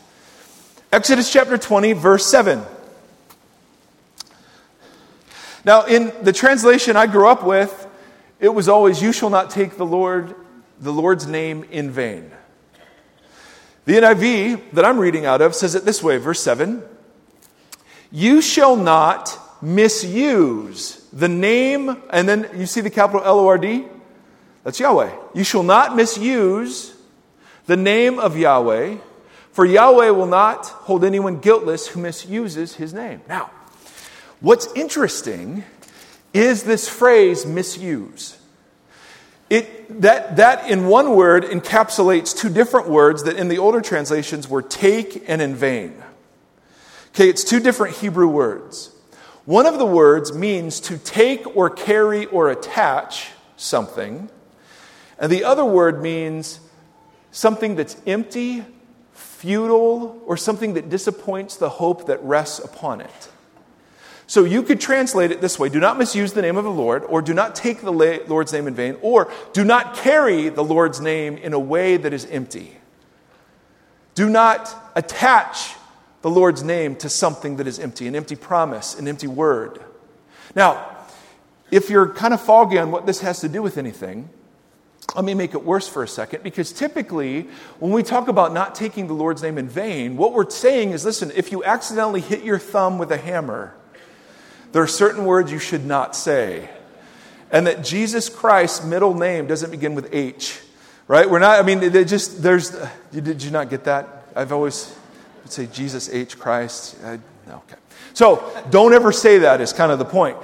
Exodus 0.92 1.32
chapter 1.32 1.56
20, 1.56 1.92
verse 1.92 2.26
7. 2.26 2.62
Now, 5.64 5.84
in 5.84 6.12
the 6.22 6.32
translation 6.32 6.96
I 6.96 7.06
grew 7.06 7.28
up 7.28 7.44
with, 7.44 7.86
it 8.40 8.48
was 8.48 8.68
always, 8.68 9.00
You 9.00 9.12
shall 9.12 9.30
not 9.30 9.50
take 9.50 9.76
the 9.76 9.86
Lord, 9.86 10.34
the 10.80 10.92
Lord's 10.92 11.28
name 11.28 11.64
in 11.70 11.92
vain. 11.92 12.32
The 13.84 13.92
NIV 13.92 14.72
that 14.72 14.84
I'm 14.84 14.98
reading 14.98 15.26
out 15.26 15.40
of 15.40 15.54
says 15.54 15.76
it 15.76 15.84
this 15.84 16.02
way, 16.02 16.16
verse 16.16 16.42
7 16.42 16.82
you 18.12 18.42
shall 18.42 18.76
not 18.76 19.38
misuse 19.62 21.06
the 21.12 21.28
name, 21.28 21.96
and 22.10 22.28
then 22.28 22.48
you 22.56 22.66
see 22.66 22.80
the 22.80 22.90
capital 22.90 23.22
L 23.24 23.40
O 23.40 23.46
R 23.46 23.58
D? 23.58 23.84
That's 24.64 24.78
Yahweh. 24.80 25.10
You 25.34 25.44
shall 25.44 25.62
not 25.62 25.96
misuse 25.96 26.94
the 27.66 27.76
name 27.76 28.18
of 28.18 28.36
Yahweh, 28.36 28.96
For 29.52 29.64
Yahweh 29.64 30.10
will 30.10 30.26
not 30.26 30.66
hold 30.66 31.04
anyone 31.04 31.40
guiltless 31.40 31.88
who 31.88 32.00
misuses 32.00 32.76
his 32.76 32.94
name. 32.94 33.20
Now, 33.28 33.50
what's 34.40 34.72
interesting 34.74 35.64
is 36.32 36.62
this 36.62 36.88
phrase 36.88 37.44
misuse. 37.44 38.38
It, 39.48 40.00
that, 40.02 40.36
that 40.36 40.70
in 40.70 40.86
one 40.86 41.16
word 41.16 41.42
encapsulates 41.42 42.36
two 42.36 42.48
different 42.48 42.88
words 42.88 43.24
that 43.24 43.36
in 43.36 43.48
the 43.48 43.58
older 43.58 43.80
translations 43.80 44.48
were 44.48 44.62
take 44.62 45.28
and 45.28 45.42
in 45.42 45.56
vain. 45.56 46.00
Okay, 47.14 47.28
it's 47.28 47.42
two 47.42 47.60
different 47.60 47.96
Hebrew 47.96 48.28
words. 48.28 48.94
One 49.44 49.66
of 49.66 49.78
the 49.78 49.86
words 49.86 50.32
means 50.32 50.78
to 50.80 50.96
take 50.98 51.56
or 51.56 51.68
carry 51.68 52.26
or 52.26 52.50
attach 52.50 53.30
something, 53.56 54.30
and 55.18 55.32
the 55.32 55.44
other 55.44 55.64
word 55.64 56.00
means 56.02 56.60
something 57.32 57.74
that's 57.74 57.96
empty, 58.06 58.64
futile, 59.12 60.22
or 60.24 60.36
something 60.36 60.74
that 60.74 60.88
disappoints 60.88 61.56
the 61.56 61.68
hope 61.68 62.06
that 62.06 62.22
rests 62.22 62.58
upon 62.60 63.00
it. 63.00 63.28
So 64.26 64.44
you 64.44 64.62
could 64.62 64.80
translate 64.80 65.32
it 65.32 65.40
this 65.40 65.58
way 65.58 65.68
do 65.68 65.80
not 65.80 65.98
misuse 65.98 66.32
the 66.32 66.42
name 66.42 66.56
of 66.56 66.62
the 66.62 66.70
Lord, 66.70 67.02
or 67.02 67.20
do 67.20 67.34
not 67.34 67.56
take 67.56 67.80
the 67.80 67.90
Lord's 67.90 68.52
name 68.52 68.68
in 68.68 68.74
vain, 68.74 68.96
or 69.02 69.32
do 69.52 69.64
not 69.64 69.96
carry 69.96 70.48
the 70.48 70.62
Lord's 70.62 71.00
name 71.00 71.36
in 71.36 71.52
a 71.52 71.58
way 71.58 71.96
that 71.96 72.12
is 72.12 72.24
empty. 72.26 72.76
Do 74.14 74.30
not 74.30 74.92
attach 74.94 75.74
the 76.22 76.30
Lord's 76.30 76.62
name 76.62 76.96
to 76.96 77.08
something 77.08 77.56
that 77.56 77.66
is 77.66 77.78
empty, 77.78 78.06
an 78.06 78.14
empty 78.14 78.36
promise, 78.36 78.98
an 78.98 79.08
empty 79.08 79.26
word. 79.26 79.80
Now, 80.54 80.96
if 81.70 81.88
you're 81.88 82.08
kind 82.08 82.34
of 82.34 82.40
foggy 82.40 82.78
on 82.78 82.90
what 82.90 83.06
this 83.06 83.20
has 83.20 83.40
to 83.40 83.48
do 83.48 83.62
with 83.62 83.78
anything, 83.78 84.28
let 85.14 85.24
me 85.24 85.34
make 85.34 85.54
it 85.54 85.64
worse 85.64 85.88
for 85.88 86.02
a 86.02 86.08
second 86.08 86.42
because 86.42 86.72
typically 86.72 87.48
when 87.78 87.90
we 87.92 88.02
talk 88.02 88.28
about 88.28 88.52
not 88.52 88.74
taking 88.74 89.06
the 89.06 89.14
Lord's 89.14 89.42
name 89.42 89.58
in 89.58 89.68
vain, 89.68 90.16
what 90.16 90.32
we're 90.32 90.48
saying 90.50 90.90
is 90.90 91.04
listen, 91.04 91.32
if 91.34 91.50
you 91.52 91.64
accidentally 91.64 92.20
hit 92.20 92.44
your 92.44 92.58
thumb 92.58 92.98
with 92.98 93.10
a 93.10 93.16
hammer, 93.16 93.74
there 94.72 94.82
are 94.82 94.88
certain 94.88 95.24
words 95.24 95.50
you 95.50 95.58
should 95.58 95.84
not 95.84 96.14
say. 96.14 96.68
And 97.50 97.66
that 97.66 97.82
Jesus 97.82 98.28
Christ's 98.28 98.84
middle 98.84 99.14
name 99.14 99.48
doesn't 99.48 99.72
begin 99.72 99.96
with 99.96 100.14
H, 100.14 100.60
right? 101.08 101.28
We're 101.28 101.40
not, 101.40 101.58
I 101.58 101.62
mean, 101.62 101.80
they 101.80 102.04
just, 102.04 102.40
there's, 102.40 102.76
did 103.10 103.42
you 103.42 103.50
not 103.50 103.70
get 103.70 103.84
that? 103.84 104.28
I've 104.36 104.52
always 104.52 104.94
would 105.42 105.52
say 105.52 105.66
Jesus 105.66 106.08
H. 106.08 106.38
Christ. 106.38 106.96
Uh, 107.02 107.18
I, 107.48 107.52
okay. 107.52 107.76
So 108.12 108.64
don't 108.70 108.92
ever 108.92 109.12
say 109.12 109.38
that, 109.38 109.60
is 109.60 109.72
kind 109.72 109.92
of 109.92 109.98
the 109.98 110.04
point. 110.04 110.36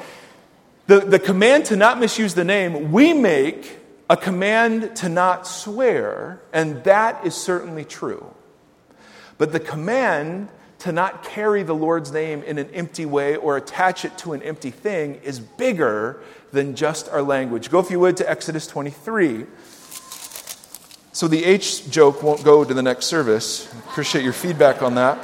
The, 0.87 1.01
the 1.01 1.19
command 1.19 1.67
to 1.67 1.77
not 1.77 1.99
misuse 1.99 2.35
the 2.35 2.45
name, 2.45 2.93
we 2.93 3.13
make 3.13 3.79
a 4.09 4.17
command 4.17 4.97
to 4.97 5.09
not 5.09 5.47
swear, 5.47 6.41
and 6.53 6.85
that 6.85 7.27
is 7.27 7.35
certainly 7.35 7.85
true. 7.85 8.33
But 9.37 9.53
the 9.53 9.61
command 9.61 10.49
to 10.79 10.93
not 10.93 11.25
carry 11.25 11.63
the 11.63 11.75
Lord's 11.75 12.13
name 12.13 12.43
in 12.43 12.59
an 12.59 12.71
empty 12.71 13.07
way 13.07 13.37
or 13.37 13.57
attach 13.57 14.05
it 14.05 14.17
to 14.19 14.33
an 14.33 14.43
empty 14.43 14.71
thing 14.71 15.17
is 15.17 15.41
bigger 15.41 16.21
than 16.53 16.77
just 16.77 17.09
our 17.09 17.23
language. 17.23 17.71
Go, 17.71 17.81
if 17.81 17.91
you 17.91 17.99
would, 17.99 18.17
to 18.19 18.31
Exodus 18.31 18.67
23. 18.67 19.47
So 21.17 21.29
the 21.29 21.47
H 21.47 21.89
joke 21.89 22.23
won't 22.23 22.45
go 22.45 22.63
to 22.63 22.75
the 22.75 22.83
next 22.83 23.07
service. 23.07 23.73
Appreciate 23.89 24.23
your 24.23 24.35
feedback 24.35 24.83
on 24.83 24.97
that. 24.97 25.17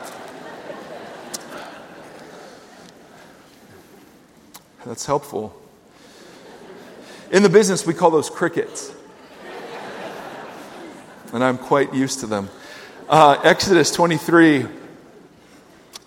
That's 4.87 5.05
helpful. 5.05 5.55
In 7.31 7.43
the 7.43 7.51
business, 7.51 7.87
we 7.87 7.93
call 7.93 8.11
those 8.11 8.31
crickets. 8.31 8.91
And 11.35 11.45
I'm 11.45 11.59
quite 11.59 11.93
used 11.93 12.21
to 12.21 12.27
them. 12.27 12.49
Uh, 13.07 13.39
Exodus 13.45 13.91
23, 13.91 14.65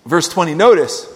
verse 0.08 0.28
20. 0.30 0.56
Notice, 0.56 1.08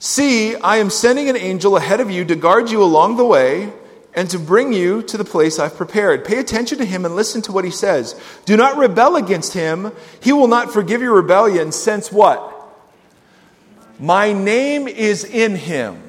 See, 0.00 0.56
I 0.56 0.78
am 0.78 0.90
sending 0.90 1.28
an 1.28 1.36
angel 1.36 1.76
ahead 1.76 2.00
of 2.00 2.10
you 2.10 2.24
to 2.24 2.34
guard 2.34 2.68
you 2.68 2.82
along 2.82 3.16
the 3.16 3.24
way 3.24 3.72
and 4.18 4.28
to 4.28 4.38
bring 4.38 4.72
you 4.72 5.00
to 5.00 5.16
the 5.16 5.24
place 5.24 5.60
I've 5.60 5.76
prepared. 5.76 6.24
Pay 6.24 6.40
attention 6.40 6.78
to 6.78 6.84
him 6.84 7.04
and 7.04 7.14
listen 7.14 7.40
to 7.42 7.52
what 7.52 7.64
he 7.64 7.70
says. 7.70 8.20
Do 8.46 8.56
not 8.56 8.76
rebel 8.76 9.14
against 9.14 9.52
him. 9.52 9.92
He 10.20 10.32
will 10.32 10.48
not 10.48 10.72
forgive 10.72 11.00
your 11.00 11.14
rebellion, 11.14 11.70
since 11.70 12.10
what? 12.10 12.52
My 14.00 14.32
name 14.32 14.88
is 14.88 15.22
in 15.22 15.54
him. 15.54 16.02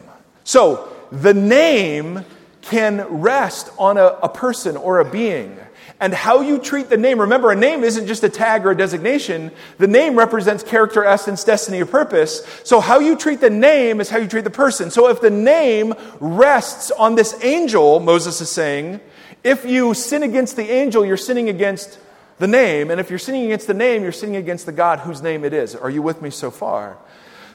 So, 0.44 0.92
the 1.12 1.36
name 1.36 2.26
can 2.64 3.02
rest 3.22 3.70
on 3.78 3.98
a, 3.98 4.06
a 4.24 4.30
person 4.30 4.76
or 4.76 4.98
a 4.98 5.06
being 5.06 5.60
and 6.00 6.14
how 6.14 6.42
you 6.42 6.60
treat 6.60 6.90
the 6.90 6.98
name. 6.98 7.22
Remember, 7.22 7.52
a 7.52 7.56
name 7.56 7.84
isn't 7.84 8.08
just 8.08 8.24
a 8.24 8.30
tag 8.30 8.66
or 8.66 8.72
a 8.72 8.78
designation. 8.78 9.52
The 9.78 9.88
name 9.88 10.18
represents 10.18 10.64
character, 10.64 11.04
essence, 11.04 11.44
destiny, 11.44 11.82
or 11.82 11.86
purpose. 11.86 12.46
So 12.64 12.80
how 12.80 13.00
you 13.00 13.16
treat 13.16 13.42
the 13.42 13.50
name 13.50 14.02
is 14.02 14.10
how 14.10 14.18
you 14.18 14.28
treat 14.28 14.44
the 14.44 14.50
person. 14.50 14.92
So 14.92 15.10
if 15.10 15.22
the 15.22 15.30
name 15.30 15.94
rests 16.20 16.92
on 16.92 17.16
this 17.16 17.38
angel, 17.44 18.00
Moses 18.00 18.42
is 18.42 18.50
saying, 18.50 19.00
if 19.44 19.66
you 19.66 19.94
sin 19.94 20.24
against 20.24 20.56
the 20.56 20.70
angel, 20.70 21.06
you're 21.06 21.18
sinning 21.18 21.50
against 21.50 22.00
the 22.40 22.48
name. 22.48 22.92
And 22.92 23.00
if 23.00 23.10
you're 23.10 23.20
sinning 23.20 23.46
against 23.46 23.68
the 23.68 23.74
name, 23.74 24.04
you're 24.04 24.12
sinning 24.12 24.36
against 24.38 24.66
the 24.66 24.72
God 24.72 25.00
whose 25.00 25.22
name 25.22 25.44
it 25.46 25.54
is. 25.54 25.76
Are 25.76 25.90
you 25.90 26.02
with 26.02 26.22
me 26.22 26.30
so 26.30 26.52
far? 26.52 26.98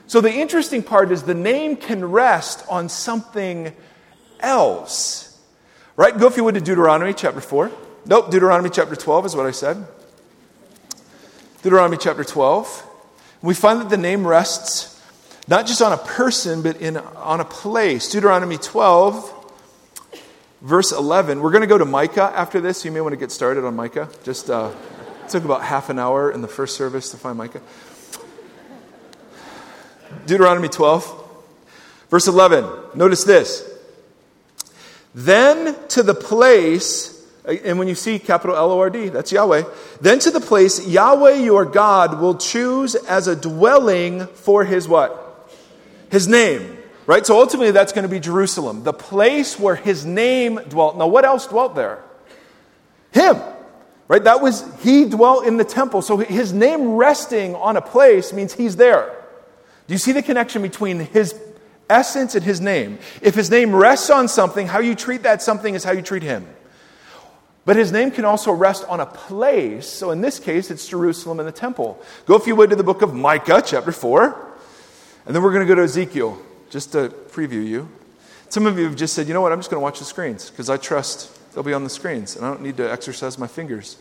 So 0.06 0.20
the 0.20 0.32
interesting 0.32 0.82
part 0.82 1.10
is 1.10 1.22
the 1.22 1.34
name 1.34 1.76
can 1.76 2.04
rest 2.04 2.64
on 2.68 2.88
something 2.88 3.74
else. 4.40 5.40
Right? 5.96 6.16
Go 6.16 6.26
if 6.26 6.36
you 6.36 6.44
would 6.44 6.54
to 6.54 6.60
Deuteronomy 6.60 7.14
chapter 7.14 7.40
4. 7.40 7.70
Nope, 8.06 8.30
Deuteronomy 8.30 8.68
chapter 8.68 8.94
12 8.94 9.26
is 9.26 9.36
what 9.36 9.46
I 9.46 9.50
said. 9.50 9.86
Deuteronomy 11.62 11.96
chapter 11.96 12.22
12. 12.22 12.90
We 13.40 13.54
find 13.54 13.80
that 13.80 13.88
the 13.88 13.96
name 13.96 14.26
rests 14.26 15.00
not 15.48 15.66
just 15.66 15.80
on 15.80 15.92
a 15.92 15.96
person, 15.96 16.62
but 16.62 16.76
in, 16.82 16.98
on 16.98 17.40
a 17.40 17.44
place. 17.44 18.10
Deuteronomy 18.10 18.58
12, 18.58 19.54
verse 20.60 20.92
11. 20.92 21.40
We're 21.40 21.50
going 21.50 21.62
to 21.62 21.66
go 21.66 21.78
to 21.78 21.86
Micah 21.86 22.30
after 22.34 22.60
this. 22.60 22.84
You 22.84 22.90
may 22.90 23.00
want 23.00 23.14
to 23.14 23.18
get 23.18 23.30
started 23.30 23.64
on 23.64 23.74
Micah. 23.74 24.10
Just 24.22 24.50
uh, 24.50 24.70
took 25.30 25.44
about 25.44 25.62
half 25.62 25.88
an 25.88 25.98
hour 25.98 26.30
in 26.30 26.42
the 26.42 26.48
first 26.48 26.76
service 26.76 27.10
to 27.10 27.16
find 27.16 27.38
Micah. 27.38 27.62
Deuteronomy 30.26 30.68
12, 30.68 31.46
verse 32.10 32.28
11. 32.28 32.66
Notice 32.94 33.24
this. 33.24 33.70
Then 35.14 35.74
to 35.88 36.02
the 36.02 36.14
place 36.14 37.13
Uh, 37.46 37.52
and 37.64 37.78
when 37.78 37.88
you 37.88 37.94
see 37.94 38.18
capital 38.18 38.56
L 38.56 38.72
O 38.72 38.78
R 38.78 38.90
D, 38.90 39.08
that's 39.08 39.32
Yahweh. 39.32 39.64
Then 40.00 40.18
to 40.20 40.30
the 40.30 40.40
place 40.40 40.86
Yahweh 40.86 41.34
your 41.36 41.64
God 41.64 42.20
will 42.20 42.36
choose 42.36 42.94
as 42.94 43.28
a 43.28 43.36
dwelling 43.36 44.26
for 44.28 44.64
his 44.64 44.88
what? 44.88 45.50
His 46.10 46.28
name. 46.28 46.78
Right? 47.06 47.26
So 47.26 47.38
ultimately 47.38 47.70
that's 47.70 47.92
going 47.92 48.04
to 48.04 48.08
be 48.08 48.20
Jerusalem, 48.20 48.82
the 48.82 48.94
place 48.94 49.58
where 49.58 49.74
his 49.76 50.06
name 50.06 50.56
dwelt. 50.68 50.96
Now 50.96 51.06
what 51.06 51.24
else 51.24 51.46
dwelt 51.46 51.74
there? 51.74 52.02
Him. 53.12 53.36
Right? 54.08 54.24
That 54.24 54.40
was 54.40 54.64
he 54.82 55.04
dwelt 55.04 55.46
in 55.46 55.56
the 55.56 55.64
temple. 55.64 56.02
So 56.02 56.16
his 56.16 56.52
name 56.52 56.94
resting 56.94 57.54
on 57.56 57.76
a 57.76 57.82
place 57.82 58.32
means 58.32 58.54
he's 58.54 58.76
there. 58.76 59.14
Do 59.86 59.92
you 59.92 59.98
see 59.98 60.12
the 60.12 60.22
connection 60.22 60.62
between 60.62 60.98
his 60.98 61.34
essence 61.90 62.34
and 62.34 62.42
his 62.42 62.58
name? 62.58 62.98
If 63.20 63.34
his 63.34 63.50
name 63.50 63.74
rests 63.74 64.08
on 64.08 64.28
something, 64.28 64.66
how 64.66 64.78
you 64.78 64.94
treat 64.94 65.24
that 65.24 65.42
something 65.42 65.74
is 65.74 65.84
how 65.84 65.92
you 65.92 66.00
treat 66.00 66.22
him. 66.22 66.46
But 67.64 67.76
his 67.76 67.92
name 67.92 68.10
can 68.10 68.24
also 68.24 68.52
rest 68.52 68.84
on 68.88 69.00
a 69.00 69.06
place. 69.06 69.88
So 69.88 70.10
in 70.10 70.20
this 70.20 70.38
case, 70.38 70.70
it's 70.70 70.86
Jerusalem 70.86 71.40
and 71.40 71.48
the 71.48 71.52
temple. 71.52 72.02
Go, 72.26 72.36
if 72.36 72.46
you 72.46 72.54
would, 72.56 72.70
to 72.70 72.76
the 72.76 72.84
book 72.84 73.00
of 73.00 73.14
Micah, 73.14 73.62
chapter 73.64 73.90
4. 73.90 74.52
And 75.26 75.34
then 75.34 75.42
we're 75.42 75.52
going 75.52 75.66
to 75.66 75.68
go 75.68 75.74
to 75.76 75.84
Ezekiel, 75.84 76.38
just 76.68 76.92
to 76.92 77.08
preview 77.08 77.66
you. 77.66 77.88
Some 78.50 78.66
of 78.66 78.78
you 78.78 78.84
have 78.84 78.96
just 78.96 79.14
said, 79.14 79.26
you 79.26 79.34
know 79.34 79.40
what, 79.40 79.52
I'm 79.52 79.58
just 79.58 79.70
going 79.70 79.80
to 79.80 79.82
watch 79.82 79.98
the 79.98 80.04
screens 80.04 80.50
because 80.50 80.68
I 80.68 80.76
trust 80.76 81.30
they'll 81.54 81.62
be 81.62 81.72
on 81.72 81.84
the 81.84 81.90
screens 81.90 82.36
and 82.36 82.44
I 82.44 82.50
don't 82.50 82.60
need 82.60 82.76
to 82.76 82.90
exercise 82.90 83.38
my 83.38 83.46
fingers. 83.46 83.96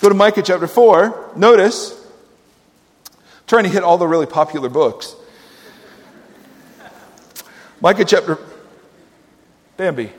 Go 0.00 0.08
to 0.08 0.14
Micah 0.14 0.42
chapter 0.42 0.66
4. 0.68 1.32
Notice, 1.36 1.92
I'm 3.10 3.46
trying 3.46 3.64
to 3.64 3.70
hit 3.70 3.82
all 3.82 3.98
the 3.98 4.06
really 4.06 4.26
popular 4.26 4.68
books. 4.68 5.16
Micah 7.80 8.04
chapter. 8.04 8.38
Bambi. 9.76 10.12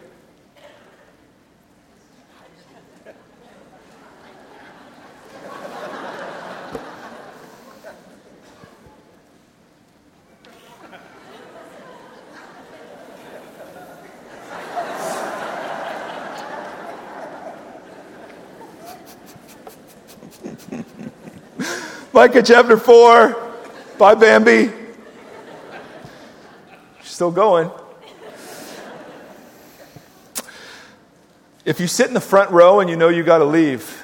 Micah 22.27 22.43
chapter 22.43 22.75
4. 22.75 23.53
Bye, 23.97 24.15
Bambi. 24.15 24.69
She's 27.01 27.11
Still 27.11 27.31
going. 27.31 27.71
If 31.63 31.79
you 31.79 31.87
sit 31.87 32.09
in 32.09 32.13
the 32.13 32.19
front 32.19 32.51
row 32.51 32.81
and 32.81 32.89
you 32.89 32.97
know 32.97 33.07
you 33.07 33.23
got 33.23 33.37
to 33.37 33.45
leave, 33.45 34.03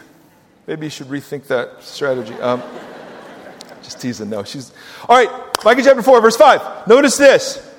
Maybe 0.67 0.85
you 0.85 0.89
should 0.89 1.07
rethink 1.07 1.47
that 1.47 1.83
strategy. 1.83 2.33
Um, 2.35 2.63
just 3.81 3.99
teasing. 3.99 4.29
No, 4.29 4.45
she's. 4.45 4.71
All 5.09 5.17
right, 5.17 5.29
Micah 5.65 5.81
chapter 5.83 6.01
4, 6.01 6.21
verse 6.21 6.37
5. 6.37 6.87
Notice 6.87 7.17
this. 7.17 7.69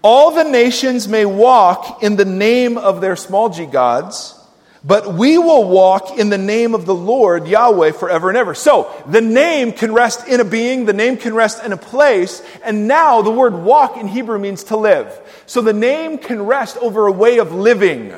All 0.00 0.30
the 0.30 0.44
nations 0.44 1.08
may 1.08 1.26
walk 1.26 2.04
in 2.04 2.14
the 2.14 2.24
name 2.24 2.78
of 2.78 3.00
their 3.00 3.16
small 3.16 3.48
g 3.48 3.66
gods, 3.66 4.39
but 4.82 5.14
we 5.14 5.36
will 5.36 5.68
walk 5.68 6.18
in 6.18 6.30
the 6.30 6.38
name 6.38 6.74
of 6.74 6.86
the 6.86 6.94
Lord 6.94 7.46
Yahweh 7.46 7.92
forever 7.92 8.28
and 8.28 8.38
ever. 8.38 8.54
So 8.54 8.90
the 9.06 9.20
name 9.20 9.72
can 9.72 9.92
rest 9.92 10.26
in 10.26 10.40
a 10.40 10.44
being, 10.44 10.86
the 10.86 10.92
name 10.92 11.16
can 11.16 11.34
rest 11.34 11.62
in 11.64 11.72
a 11.72 11.76
place, 11.76 12.42
and 12.64 12.88
now 12.88 13.20
the 13.20 13.30
word 13.30 13.54
walk 13.54 13.96
in 13.98 14.08
Hebrew 14.08 14.38
means 14.38 14.64
to 14.64 14.76
live. 14.76 15.20
So 15.46 15.60
the 15.60 15.72
name 15.72 16.18
can 16.18 16.46
rest 16.46 16.78
over 16.78 17.06
a 17.06 17.12
way 17.12 17.38
of 17.38 17.52
living. 17.52 18.14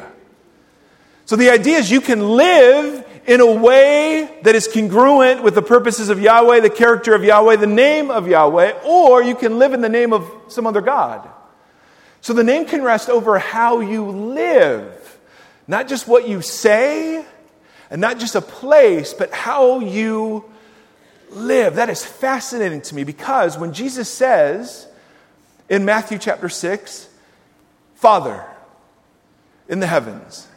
So 1.24 1.36
the 1.36 1.50
idea 1.50 1.78
is 1.78 1.90
you 1.90 2.00
can 2.00 2.36
live 2.36 3.06
in 3.26 3.40
a 3.40 3.52
way 3.52 4.28
that 4.42 4.54
is 4.54 4.68
congruent 4.68 5.42
with 5.42 5.54
the 5.54 5.62
purposes 5.62 6.08
of 6.08 6.20
Yahweh, 6.20 6.60
the 6.60 6.70
character 6.70 7.14
of 7.14 7.24
Yahweh, 7.24 7.56
the 7.56 7.66
name 7.66 8.10
of 8.10 8.28
Yahweh, 8.28 8.80
or 8.84 9.22
you 9.22 9.34
can 9.34 9.58
live 9.58 9.72
in 9.72 9.80
the 9.80 9.88
name 9.88 10.12
of 10.12 10.28
some 10.48 10.66
other 10.66 10.80
God. 10.80 11.28
So 12.20 12.32
the 12.32 12.44
name 12.44 12.66
can 12.66 12.82
rest 12.82 13.08
over 13.08 13.38
how 13.38 13.80
you 13.80 14.04
live, 14.04 15.01
not 15.66 15.88
just 15.88 16.08
what 16.08 16.28
you 16.28 16.42
say, 16.42 17.24
and 17.90 18.00
not 18.00 18.18
just 18.18 18.34
a 18.34 18.40
place, 18.40 19.12
but 19.12 19.32
how 19.32 19.80
you 19.80 20.44
live. 21.30 21.76
That 21.76 21.90
is 21.90 22.04
fascinating 22.04 22.80
to 22.82 22.94
me 22.94 23.04
because 23.04 23.58
when 23.58 23.72
Jesus 23.72 24.08
says 24.08 24.86
in 25.68 25.84
Matthew 25.84 26.18
chapter 26.18 26.48
6, 26.48 27.08
Father 27.94 28.44
in 29.68 29.80
the 29.80 29.86
heavens, 29.86 30.48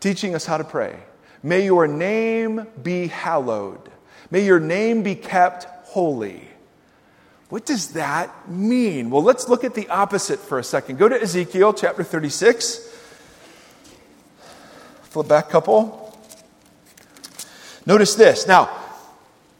teaching 0.00 0.34
us 0.34 0.44
how 0.44 0.56
to 0.56 0.64
pray. 0.64 0.98
May 1.42 1.64
your 1.64 1.86
name 1.86 2.66
be 2.82 3.06
hallowed. 3.06 3.90
May 4.30 4.44
your 4.44 4.60
name 4.60 5.02
be 5.02 5.14
kept 5.14 5.64
holy. 5.84 6.48
What 7.48 7.66
does 7.66 7.92
that 7.92 8.48
mean? 8.48 9.10
Well, 9.10 9.22
let's 9.22 9.48
look 9.48 9.64
at 9.64 9.74
the 9.74 9.88
opposite 9.88 10.38
for 10.38 10.58
a 10.58 10.64
second. 10.64 10.98
Go 10.98 11.08
to 11.08 11.20
Ezekiel 11.20 11.72
chapter 11.72 12.04
36. 12.04 12.89
Flip 15.10 15.26
back 15.26 15.48
a 15.48 15.50
couple. 15.50 16.16
Notice 17.84 18.14
this. 18.14 18.46
Now, 18.46 18.70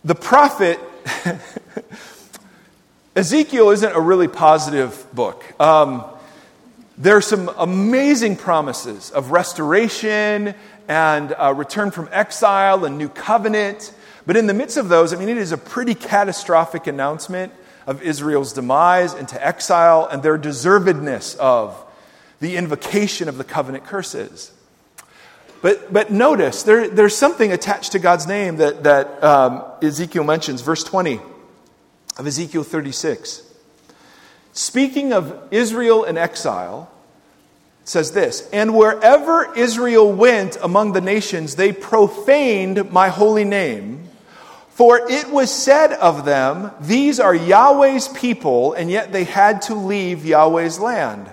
the 0.05 0.15
prophet, 0.15 0.79
Ezekiel 3.17 3.71
isn't 3.71 3.93
a 3.93 4.01
really 4.01 4.29
positive 4.29 5.05
book. 5.13 5.43
Um, 5.61 6.05
there 6.97 7.17
are 7.17 7.21
some 7.21 7.51
amazing 7.59 8.37
promises 8.37 9.11
of 9.11 9.33
restoration 9.33 10.55
and 10.87 11.35
uh, 11.37 11.53
return 11.53 11.91
from 11.91 12.09
exile 12.13 12.85
and 12.85 12.97
new 12.97 13.09
covenant. 13.09 13.93
But 14.27 14.37
in 14.37 14.47
the 14.47 14.55
midst 14.55 14.77
of 14.77 14.89
those, 14.89 15.13
I 15.13 15.17
mean, 15.17 15.29
it 15.29 15.37
is 15.37 15.51
a 15.51 15.59
pretty 15.59 15.97
catastrophic 15.97 16.87
announcement 16.87 17.53
of 17.89 18.03
Israel's 18.03 18.53
demise 18.53 19.15
into 19.15 19.45
exile 19.45 20.07
and 20.07 20.23
their 20.23 20.39
deservedness 20.39 21.37
of 21.39 21.77
the 22.39 22.57
invocation 22.57 23.29
of 23.29 23.37
the 23.37 23.43
covenant 23.43 23.85
curses. 23.85 24.53
But, 25.63 25.93
but 25.93 26.11
notice, 26.11 26.63
there, 26.63 26.89
there's 26.89 27.17
something 27.17 27.53
attached 27.53 27.93
to 27.93 27.99
God's 27.99 28.27
name 28.27 28.57
that, 28.57 28.85
that 28.85 29.23
um, 29.23 29.63
Ezekiel 29.83 30.25
mentions, 30.25 30.63
verse 30.63 30.83
20 30.85 31.21
of 32.17 32.27
Ezekiel 32.27 32.65
36. 32.65 33.43
Speaking 34.53 35.13
of 35.13 35.49
Israel 35.51 36.05
in 36.05 36.17
exile, 36.17 36.91
says 37.85 38.13
this 38.13 38.49
And 38.53 38.75
wherever 38.75 39.55
Israel 39.55 40.11
went 40.11 40.57
among 40.63 40.93
the 40.93 41.01
nations, 41.01 41.57
they 41.57 41.73
profaned 41.73 42.91
my 42.91 43.09
holy 43.09 43.45
name. 43.45 44.09
For 44.71 45.11
it 45.11 45.31
was 45.31 45.53
said 45.53 45.93
of 45.93 46.25
them, 46.25 46.71
These 46.81 47.21
are 47.21 47.35
Yahweh's 47.35 48.09
people, 48.09 48.73
and 48.73 48.91
yet 48.91 49.13
they 49.13 49.25
had 49.25 49.63
to 49.63 49.75
leave 49.75 50.25
Yahweh's 50.25 50.81
land. 50.81 51.31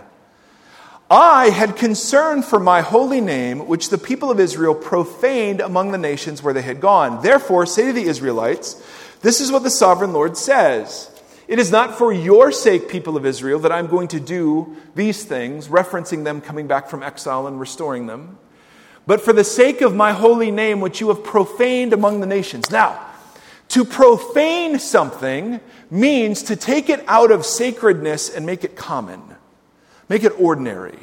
I 1.09 1.51
had 1.51 1.77
concern 1.77 2.41
for 2.41 2.59
my 2.59 2.81
holy 2.81 3.21
name, 3.21 3.67
which 3.67 3.89
the 3.89 3.97
people 3.97 4.29
of 4.29 4.41
Israel 4.41 4.75
profaned 4.75 5.61
among 5.61 5.91
the 5.91 5.97
nations 5.97 6.43
where 6.43 6.53
they 6.53 6.61
had 6.61 6.81
gone. 6.81 7.23
Therefore, 7.23 7.65
say 7.65 7.85
to 7.87 7.93
the 7.93 8.03
Israelites, 8.03 8.81
This 9.22 9.39
is 9.39 9.50
what 9.50 9.63
the 9.63 9.70
sovereign 9.70 10.11
Lord 10.11 10.35
says. 10.35 11.09
It 11.48 11.59
is 11.59 11.72
not 11.72 11.98
for 11.98 12.11
your 12.11 12.51
sake, 12.51 12.89
people 12.89 13.15
of 13.15 13.25
Israel, 13.25 13.59
that 13.59 13.72
I'm 13.72 13.87
going 13.87 14.09
to 14.09 14.20
do 14.20 14.75
these 14.96 15.24
things, 15.24 15.70
referencing 15.70 16.25
them 16.25 16.41
coming 16.41 16.67
back 16.67 16.89
from 16.89 17.03
exile 17.03 17.48
and 17.48 17.57
restoring 17.57 18.07
them, 18.07 18.37
but 19.05 19.22
for 19.22 19.31
the 19.31 19.46
sake 19.46 19.79
of 19.79 19.96
my 19.96 20.11
holy 20.11 20.51
name, 20.51 20.81
which 20.81 21.00
you 21.00 21.07
have 21.07 21.24
profaned 21.24 21.93
among 21.93 22.20
the 22.20 22.27
nations. 22.27 22.70
Now, 22.70 23.00
to 23.70 23.85
profane 23.85 24.77
something 24.77 25.61
means 25.89 26.43
to 26.43 26.57
take 26.57 26.89
it 26.89 27.01
out 27.07 27.31
of 27.31 27.46
sacredness 27.46 28.29
and 28.29 28.46
make 28.46 28.65
it 28.65 28.75
common, 28.75 29.36
make 30.09 30.24
it 30.24 30.33
ordinary. 30.39 31.00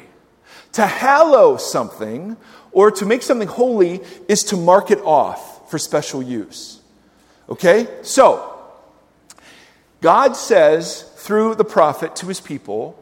To 0.73 0.85
hallow 0.85 1.57
something 1.57 2.37
or 2.71 2.91
to 2.91 3.05
make 3.05 3.21
something 3.21 3.47
holy 3.47 4.01
is 4.27 4.43
to 4.45 4.57
mark 4.57 4.91
it 4.91 4.99
off 4.99 5.69
for 5.69 5.79
special 5.79 6.21
use. 6.21 6.81
Okay? 7.49 7.87
So, 8.01 8.51
God 10.01 10.35
says 10.35 11.03
through 11.15 11.55
the 11.55 11.65
prophet 11.65 12.15
to 12.17 12.27
his 12.27 12.41
people, 12.41 13.01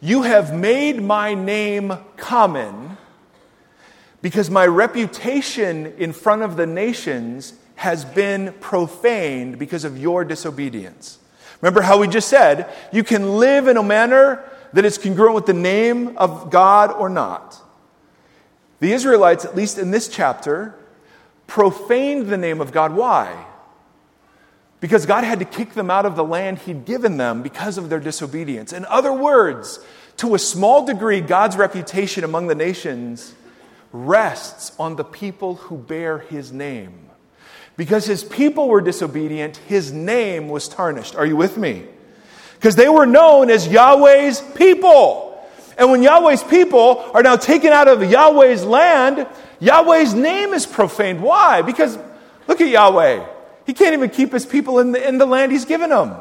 You 0.00 0.22
have 0.22 0.54
made 0.54 1.02
my 1.02 1.34
name 1.34 1.92
common 2.16 2.96
because 4.22 4.50
my 4.50 4.66
reputation 4.66 5.86
in 5.98 6.12
front 6.12 6.42
of 6.42 6.56
the 6.56 6.66
nations 6.66 7.54
has 7.76 8.04
been 8.04 8.52
profaned 8.60 9.58
because 9.58 9.84
of 9.84 9.96
your 9.96 10.24
disobedience. 10.24 11.18
Remember 11.60 11.80
how 11.80 11.98
we 11.98 12.08
just 12.08 12.28
said 12.28 12.70
you 12.92 13.04
can 13.04 13.38
live 13.38 13.68
in 13.68 13.76
a 13.76 13.82
manner 13.82 14.44
that 14.72 14.84
is 14.84 14.98
congruent 14.98 15.34
with 15.34 15.46
the 15.46 15.52
name 15.52 16.16
of 16.16 16.50
God 16.50 16.92
or 16.92 17.08
not. 17.08 17.60
The 18.80 18.92
Israelites, 18.92 19.44
at 19.44 19.54
least 19.54 19.78
in 19.78 19.90
this 19.90 20.08
chapter, 20.08 20.74
profaned 21.46 22.28
the 22.28 22.36
name 22.36 22.60
of 22.60 22.72
God. 22.72 22.94
Why? 22.94 23.46
because 24.80 25.04
God 25.04 25.24
had 25.24 25.38
to 25.38 25.44
kick 25.44 25.74
them 25.74 25.90
out 25.90 26.06
of 26.06 26.16
the 26.16 26.24
land 26.24 26.58
He'd 26.58 26.84
given 26.84 27.18
them 27.18 27.42
because 27.42 27.78
of 27.78 27.88
their 27.88 28.00
disobedience. 28.00 28.72
In 28.72 28.84
other 28.86 29.12
words, 29.12 29.78
to 30.16 30.34
a 30.34 30.38
small 30.38 30.84
degree, 30.84 31.20
God's 31.20 31.56
reputation 31.56 32.24
among 32.24 32.46
the 32.48 32.54
nations 32.54 33.34
rests 33.92 34.72
on 34.78 34.96
the 34.96 35.04
people 35.04 35.56
who 35.56 35.76
bear 35.76 36.18
His 36.18 36.50
name. 36.50 37.10
Because 37.76 38.06
His 38.06 38.24
people 38.24 38.68
were 38.68 38.80
disobedient, 38.80 39.58
His 39.58 39.92
name 39.92 40.48
was 40.48 40.66
tarnished. 40.68 41.14
Are 41.14 41.26
you 41.26 41.36
with 41.36 41.58
me? 41.58 41.84
Because 42.60 42.76
they 42.76 42.90
were 42.90 43.06
known 43.06 43.48
as 43.48 43.66
Yahweh's 43.66 44.42
people. 44.54 45.42
And 45.78 45.90
when 45.90 46.02
Yahweh's 46.02 46.42
people 46.42 47.10
are 47.14 47.22
now 47.22 47.36
taken 47.36 47.72
out 47.72 47.88
of 47.88 48.02
Yahweh's 48.02 48.66
land, 48.66 49.26
Yahweh's 49.60 50.12
name 50.12 50.52
is 50.52 50.66
profaned. 50.66 51.22
Why? 51.22 51.62
Because 51.62 51.96
look 52.46 52.60
at 52.60 52.68
Yahweh. 52.68 53.26
He 53.64 53.72
can't 53.72 53.94
even 53.94 54.10
keep 54.10 54.30
his 54.30 54.44
people 54.44 54.78
in 54.78 54.92
the, 54.92 55.08
in 55.08 55.16
the 55.16 55.24
land 55.24 55.52
he's 55.52 55.64
given 55.64 55.88
them. 55.88 56.16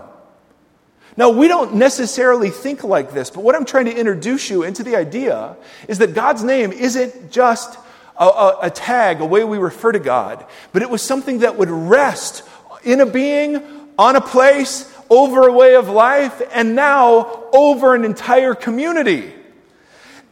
Now, 1.18 1.32
we 1.32 1.50
don't 1.50 1.76
necessarily 1.76 2.52
think 2.52 2.86
like 2.86 3.12
this, 3.12 3.30
but 3.30 3.44
what 3.44 3.54
I'm 3.54 3.66
trying 3.66 3.86
to 3.86 3.94
introduce 3.94 4.50
you 4.50 4.64
into 4.64 4.82
the 4.82 4.96
idea 4.96 5.58
is 5.90 5.98
that 5.98 6.14
God's 6.14 6.42
name 6.42 6.72
isn't 6.72 7.34
just 7.34 7.78
a, 8.18 8.24
a, 8.24 8.60
a 8.64 8.70
tag, 8.70 9.20
a 9.20 9.26
way 9.26 9.44
we 9.44 9.58
refer 9.58 9.92
to 9.92 10.00
God, 10.00 10.46
but 10.72 10.84
it 10.84 10.90
was 10.90 11.02
something 11.02 11.40
that 11.40 11.58
would 11.58 11.70
rest 11.70 12.44
in 12.86 13.02
a 13.02 13.06
being, 13.06 13.62
on 13.98 14.16
a 14.16 14.22
place, 14.22 14.90
over 15.10 15.48
a 15.48 15.54
way 15.54 15.76
of 15.76 15.90
life, 15.90 16.42
and 16.52 16.76
now 16.76 17.46
over 17.52 17.96
an 17.96 18.06
entire 18.06 18.54
community. 18.54 19.34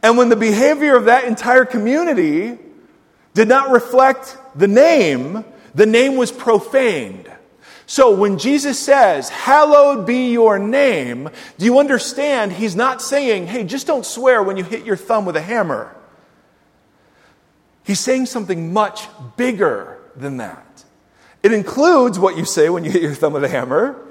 And 0.03 0.17
when 0.17 0.29
the 0.29 0.35
behavior 0.35 0.95
of 0.95 1.05
that 1.05 1.25
entire 1.25 1.65
community 1.65 2.57
did 3.33 3.47
not 3.47 3.71
reflect 3.71 4.37
the 4.55 4.67
name, 4.67 5.43
the 5.73 5.85
name 5.85 6.15
was 6.15 6.31
profaned. 6.31 7.31
So 7.85 8.13
when 8.15 8.37
Jesus 8.37 8.77
says, 8.79 9.29
Hallowed 9.29 10.05
be 10.05 10.31
your 10.31 10.59
name, 10.59 11.29
do 11.57 11.65
you 11.65 11.79
understand? 11.79 12.51
He's 12.51 12.75
not 12.75 13.01
saying, 13.01 13.47
Hey, 13.47 13.63
just 13.63 13.87
don't 13.87 14.05
swear 14.05 14.43
when 14.43 14.57
you 14.57 14.63
hit 14.63 14.85
your 14.85 14.97
thumb 14.97 15.25
with 15.25 15.35
a 15.35 15.41
hammer. 15.41 15.95
He's 17.83 18.01
saying 18.01 18.25
something 18.25 18.73
much 18.73 19.07
bigger 19.37 19.99
than 20.15 20.37
that. 20.37 20.83
It 21.41 21.53
includes 21.53 22.19
what 22.19 22.35
you 22.35 22.43
say 22.43 22.69
when 22.69 22.83
you 22.83 22.91
hit 22.91 23.01
your 23.01 23.15
thumb 23.15 23.33
with 23.33 23.45
a 23.45 23.47
hammer, 23.47 24.07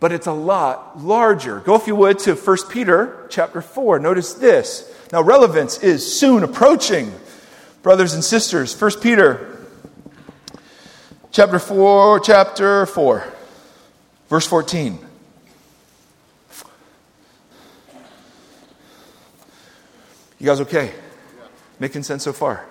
but 0.00 0.12
it's 0.12 0.26
a 0.26 0.32
lot 0.32 1.00
larger. 1.00 1.60
Go, 1.60 1.74
if 1.76 1.86
you 1.86 1.96
would, 1.96 2.18
to 2.20 2.34
1 2.34 2.56
Peter 2.68 3.26
chapter 3.30 3.62
4. 3.62 3.98
Notice 3.98 4.34
this. 4.34 4.92
Now, 5.12 5.22
relevance 5.22 5.78
is 5.78 6.18
soon 6.18 6.42
approaching, 6.42 7.12
brothers 7.82 8.14
and 8.14 8.24
sisters. 8.24 8.78
1 8.80 9.00
Peter 9.00 9.58
chapter 11.30 11.58
4, 11.58 12.20
chapter 12.20 12.86
4, 12.86 13.32
verse 14.28 14.46
14. 14.46 14.98
You 20.38 20.46
guys 20.46 20.60
okay? 20.60 20.92
Making 21.80 22.02
sense 22.02 22.22
so 22.22 22.32
far? 22.32 22.66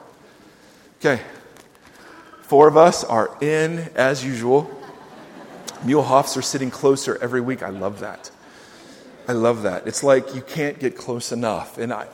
Okay. 0.99 1.21
Four 2.43 2.67
of 2.67 2.77
us 2.77 3.03
are 3.03 3.35
in 3.41 3.89
as 3.95 4.23
usual. 4.23 4.69
Muehlhoffs 5.83 6.37
are 6.37 6.41
sitting 6.41 6.71
closer 6.71 7.17
every 7.21 7.41
week. 7.41 7.61
I 7.61 7.69
love 7.69 7.99
that. 7.99 8.31
I 9.27 9.33
love 9.33 9.63
that. 9.63 9.87
It's 9.87 10.03
like 10.03 10.35
you 10.35 10.41
can't 10.41 10.79
get 10.79 10.97
close 10.97 11.31
enough. 11.31 11.77
And 11.77 11.93
I, 11.93 12.07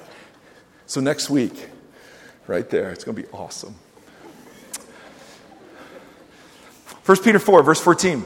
so 0.86 1.02
next 1.02 1.30
week, 1.30 1.70
right 2.48 2.70
there, 2.70 2.92
it's 2.92 3.04
going 3.04 3.16
to 3.16 3.24
be 3.24 3.30
awesome. 3.30 3.76
1 7.06 7.18
Peter 7.24 7.40
4, 7.40 7.64
verse 7.64 7.82
14. 7.82 8.24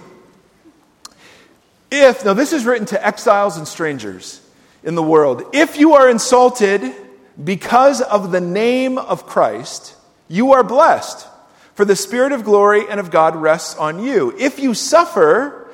If, 1.92 2.26
now 2.26 2.34
this 2.34 2.54
is 2.54 2.66
written 2.66 2.86
to 2.88 3.06
exiles 3.06 3.56
and 3.58 3.68
strangers 3.68 4.42
in 4.84 4.96
the 4.96 5.04
world, 5.04 5.44
if 5.54 5.78
you 5.78 5.94
are 5.94 6.10
insulted 6.10 6.94
because 7.42 8.02
of 8.02 8.32
the 8.32 8.42
name 8.42 8.98
of 8.98 9.26
Christ, 9.26 9.96
you 10.28 10.54
are 10.54 10.64
blessed, 10.64 11.28
for 11.76 11.86
the 11.86 11.96
Spirit 11.96 12.32
of 12.32 12.44
glory 12.44 12.84
and 12.90 13.00
of 13.00 13.12
God 13.12 13.36
rests 13.36 13.76
on 13.76 14.04
you. 14.04 14.34
If 14.38 14.60
you 14.60 14.74
suffer, 14.74 15.72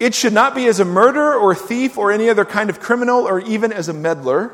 it 0.00 0.14
should 0.14 0.32
not 0.32 0.54
be 0.54 0.66
as 0.66 0.80
a 0.80 0.84
murderer 0.84 1.34
or 1.34 1.54
thief 1.54 1.98
or 1.98 2.10
any 2.10 2.28
other 2.28 2.44
kind 2.44 2.70
of 2.70 2.80
criminal 2.80 3.28
or 3.28 3.40
even 3.40 3.72
as 3.72 3.88
a 3.88 3.92
meddler. 3.92 4.52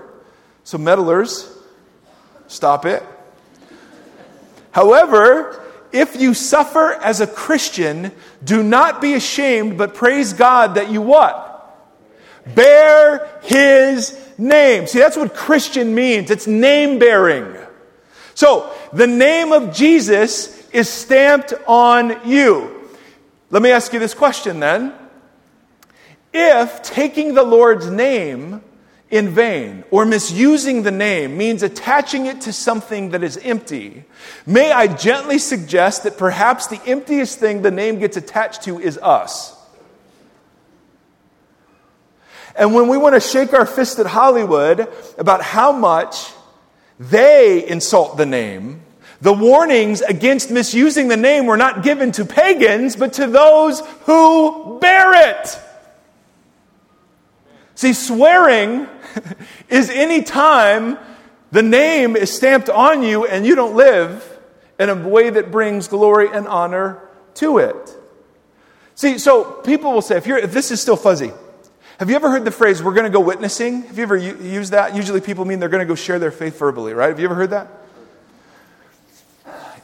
So, 0.64 0.76
meddlers, 0.76 1.50
stop 2.48 2.84
it. 2.84 3.02
However, 4.72 5.64
if 5.92 6.20
you 6.20 6.34
suffer 6.34 6.92
as 6.92 7.20
a 7.20 7.26
Christian, 7.26 8.12
do 8.44 8.62
not 8.62 9.00
be 9.00 9.14
ashamed, 9.14 9.78
but 9.78 9.94
praise 9.94 10.32
God 10.32 10.74
that 10.74 10.90
you 10.90 11.00
what? 11.00 11.54
Bear 12.54 13.28
his 13.42 14.18
name. 14.36 14.86
See, 14.86 14.98
that's 14.98 15.16
what 15.16 15.34
Christian 15.34 15.94
means. 15.94 16.30
It's 16.30 16.46
name 16.46 16.98
bearing. 16.98 17.56
So, 18.34 18.72
the 18.92 19.06
name 19.06 19.52
of 19.52 19.74
Jesus 19.74 20.57
is 20.72 20.88
stamped 20.88 21.54
on 21.66 22.28
you. 22.28 22.88
Let 23.50 23.62
me 23.62 23.70
ask 23.70 23.92
you 23.92 23.98
this 23.98 24.14
question 24.14 24.60
then. 24.60 24.92
If 26.32 26.82
taking 26.82 27.34
the 27.34 27.42
Lord's 27.42 27.90
name 27.90 28.62
in 29.10 29.30
vain 29.30 29.84
or 29.90 30.04
misusing 30.04 30.82
the 30.82 30.90
name 30.90 31.38
means 31.38 31.62
attaching 31.62 32.26
it 32.26 32.42
to 32.42 32.52
something 32.52 33.10
that 33.10 33.22
is 33.22 33.38
empty, 33.38 34.04
may 34.44 34.70
I 34.70 34.86
gently 34.86 35.38
suggest 35.38 36.02
that 36.02 36.18
perhaps 36.18 36.66
the 36.66 36.80
emptiest 36.84 37.38
thing 37.38 37.62
the 37.62 37.70
name 37.70 37.98
gets 37.98 38.16
attached 38.16 38.62
to 38.64 38.78
is 38.78 38.98
us. 38.98 39.56
And 42.54 42.74
when 42.74 42.88
we 42.88 42.98
want 42.98 43.14
to 43.14 43.20
shake 43.20 43.54
our 43.54 43.64
fist 43.64 43.98
at 44.00 44.06
Hollywood 44.06 44.88
about 45.16 45.42
how 45.42 45.72
much 45.72 46.32
they 46.98 47.66
insult 47.66 48.16
the 48.16 48.26
name, 48.26 48.82
the 49.20 49.32
warnings 49.32 50.00
against 50.00 50.50
misusing 50.50 51.08
the 51.08 51.16
name 51.16 51.46
were 51.46 51.56
not 51.56 51.82
given 51.82 52.12
to 52.12 52.24
pagans, 52.24 52.94
but 52.94 53.14
to 53.14 53.26
those 53.26 53.80
who 54.04 54.78
bear 54.80 55.30
it. 55.30 55.58
See, 57.74 57.92
swearing 57.92 58.86
is 59.68 59.90
any 59.90 60.22
time 60.22 60.98
the 61.50 61.62
name 61.62 62.16
is 62.16 62.34
stamped 62.34 62.68
on 62.68 63.02
you 63.02 63.26
and 63.26 63.46
you 63.46 63.54
don't 63.54 63.74
live 63.74 64.38
in 64.78 64.88
a 64.88 64.94
way 64.94 65.30
that 65.30 65.50
brings 65.50 65.88
glory 65.88 66.28
and 66.32 66.46
honor 66.46 67.00
to 67.34 67.58
it. 67.58 67.96
See, 68.94 69.18
so 69.18 69.44
people 69.44 69.92
will 69.92 70.02
say, 70.02 70.16
if, 70.16 70.26
if 70.26 70.52
this 70.52 70.70
is 70.70 70.80
still 70.80 70.96
fuzzy, 70.96 71.32
have 71.98 72.10
you 72.10 72.16
ever 72.16 72.30
heard 72.30 72.44
the 72.44 72.50
phrase, 72.50 72.82
we're 72.82 72.94
going 72.94 73.04
to 73.04 73.10
go 73.10 73.20
witnessing? 73.20 73.82
Have 73.82 73.96
you 73.96 74.04
ever 74.04 74.16
used 74.16 74.72
that? 74.72 74.94
Usually 74.94 75.20
people 75.20 75.44
mean 75.44 75.58
they're 75.58 75.68
going 75.68 75.84
to 75.84 75.88
go 75.88 75.96
share 75.96 76.18
their 76.20 76.30
faith 76.30 76.58
verbally, 76.58 76.94
right? 76.94 77.08
Have 77.08 77.18
you 77.18 77.24
ever 77.24 77.34
heard 77.34 77.50
that? 77.50 77.68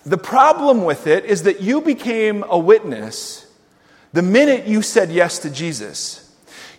The 0.07 0.19
problem 0.19 0.85
with 0.85 1.07
it 1.07 1.25
is 1.25 1.45
that 1.45 1.63
you 1.63 1.81
became 1.81 2.45
a 2.49 2.59
witness 2.59 3.47
the 4.13 4.23
minute 4.23 4.67
you 4.67 4.81
said 4.81 5.11
yes 5.11 5.41
to 5.41 5.51
Jesus. 5.51 6.21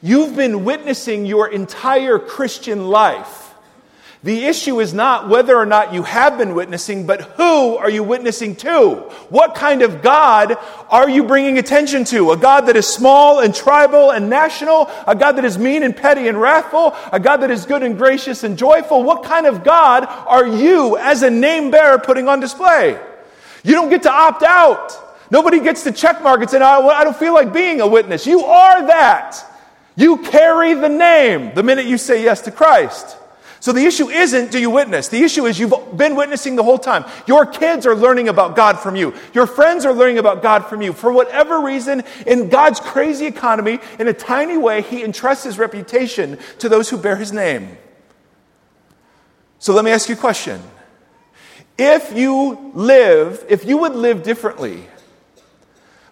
You've 0.02 0.36
been 0.36 0.64
witnessing 0.64 1.26
your 1.26 1.48
entire 1.48 2.20
Christian 2.20 2.88
life. 2.88 3.54
The 4.24 4.46
issue 4.46 4.80
is 4.80 4.94
not 4.94 5.28
whether 5.28 5.56
or 5.56 5.66
not 5.66 5.94
you 5.94 6.04
have 6.04 6.38
been 6.38 6.56
witnessing, 6.56 7.06
but 7.06 7.22
who 7.22 7.78
are 7.78 7.90
you 7.90 8.04
witnessing 8.04 8.56
to? 8.58 8.96
What 9.30 9.54
kind 9.54 9.82
of 9.82 10.02
God 10.02 10.58
are 10.90 11.10
you 11.10 11.24
bringing 11.24 11.58
attention 11.58 12.06
to? 12.06 12.32
A 12.32 12.38
God 12.38 12.62
that 12.62 12.76
is 12.76 12.88
small 12.88 13.40
and 13.40 13.54
tribal 13.54 14.12
and 14.12 14.30
national? 14.30 14.90
A 15.06 15.16
God 15.16 15.34
that 15.34 15.46
is 15.46 15.58
mean 15.58 15.84
and 15.84 15.96
petty 15.96 16.28
and 16.28 16.40
wrathful? 16.40 16.96
A 17.12 17.20
God 17.20 17.38
that 17.38 17.52
is 17.52 17.66
good 17.66 17.84
and 17.84 17.98
gracious 17.98 18.44
and 18.44 18.58
joyful? 18.58 19.04
What 19.04 19.24
kind 19.24 19.46
of 19.46 19.64
God 19.64 20.06
are 20.08 20.48
you 20.48 20.98
as 20.98 21.22
a 21.22 21.30
name 21.30 21.70
bearer 21.70 22.00
putting 22.00 22.28
on 22.28 22.40
display? 22.40 23.00
You 23.66 23.74
don't 23.74 23.90
get 23.90 24.04
to 24.04 24.12
opt 24.12 24.44
out. 24.44 24.92
Nobody 25.32 25.60
gets 25.60 25.84
to 25.84 25.92
check 25.92 26.22
mark 26.22 26.40
and 26.42 26.50
say, 26.50 26.60
no, 26.60 26.88
I 26.88 27.04
don't 27.04 27.18
feel 27.18 27.34
like 27.34 27.52
being 27.52 27.82
a 27.82 27.88
witness. 27.88 28.28
You 28.28 28.46
are 28.46 28.86
that. 28.86 29.44
You 29.96 30.18
carry 30.18 30.76
the 30.76 30.88
name 30.88 31.56
the 31.56 31.64
minute 31.64 31.86
you 31.86 31.98
say 31.98 32.24
yes 32.24 32.42
to 32.42 32.52
Christ. 32.52 33.18
So 33.62 33.72
the 33.72 33.84
issue 33.84 34.10
isn't 34.10 34.52
do 34.52 34.60
you 34.60 34.70
witness? 34.70 35.08
The 35.08 35.24
issue 35.24 35.48
is 35.48 35.58
you've 35.58 35.74
been 35.98 36.16
witnessing 36.16 36.56
the 36.56 36.62
whole 36.62 36.78
time. 36.78 37.06
Your 37.26 37.48
kids 37.48 37.88
are 37.88 37.96
learning 37.96 38.28
about 38.28 38.56
God 38.56 38.80
from 38.80 38.96
you. 38.96 39.16
Your 39.34 39.48
friends 39.48 39.84
are 39.84 39.94
learning 39.94 40.20
about 40.20 40.44
God 40.44 40.68
from 40.68 40.84
you. 40.84 40.94
For 40.94 41.12
whatever 41.12 41.62
reason, 41.62 42.04
in 42.28 42.50
God's 42.50 42.80
crazy 42.80 43.26
economy, 43.26 43.80
in 43.98 44.08
a 44.08 44.14
tiny 44.14 44.58
way, 44.58 44.84
He 44.84 45.04
entrusts 45.04 45.46
His 45.46 45.58
reputation 45.58 46.38
to 46.60 46.70
those 46.70 46.92
who 46.92 46.98
bear 46.98 47.16
His 47.16 47.32
name. 47.32 47.76
So 49.58 49.74
let 49.74 49.84
me 49.84 49.90
ask 49.90 50.08
you 50.08 50.14
a 50.14 50.20
question. 50.20 50.62
If 51.78 52.16
you 52.16 52.72
live, 52.74 53.44
if 53.50 53.66
you 53.66 53.78
would 53.78 53.96
live 53.96 54.24
differently, 54.24 54.86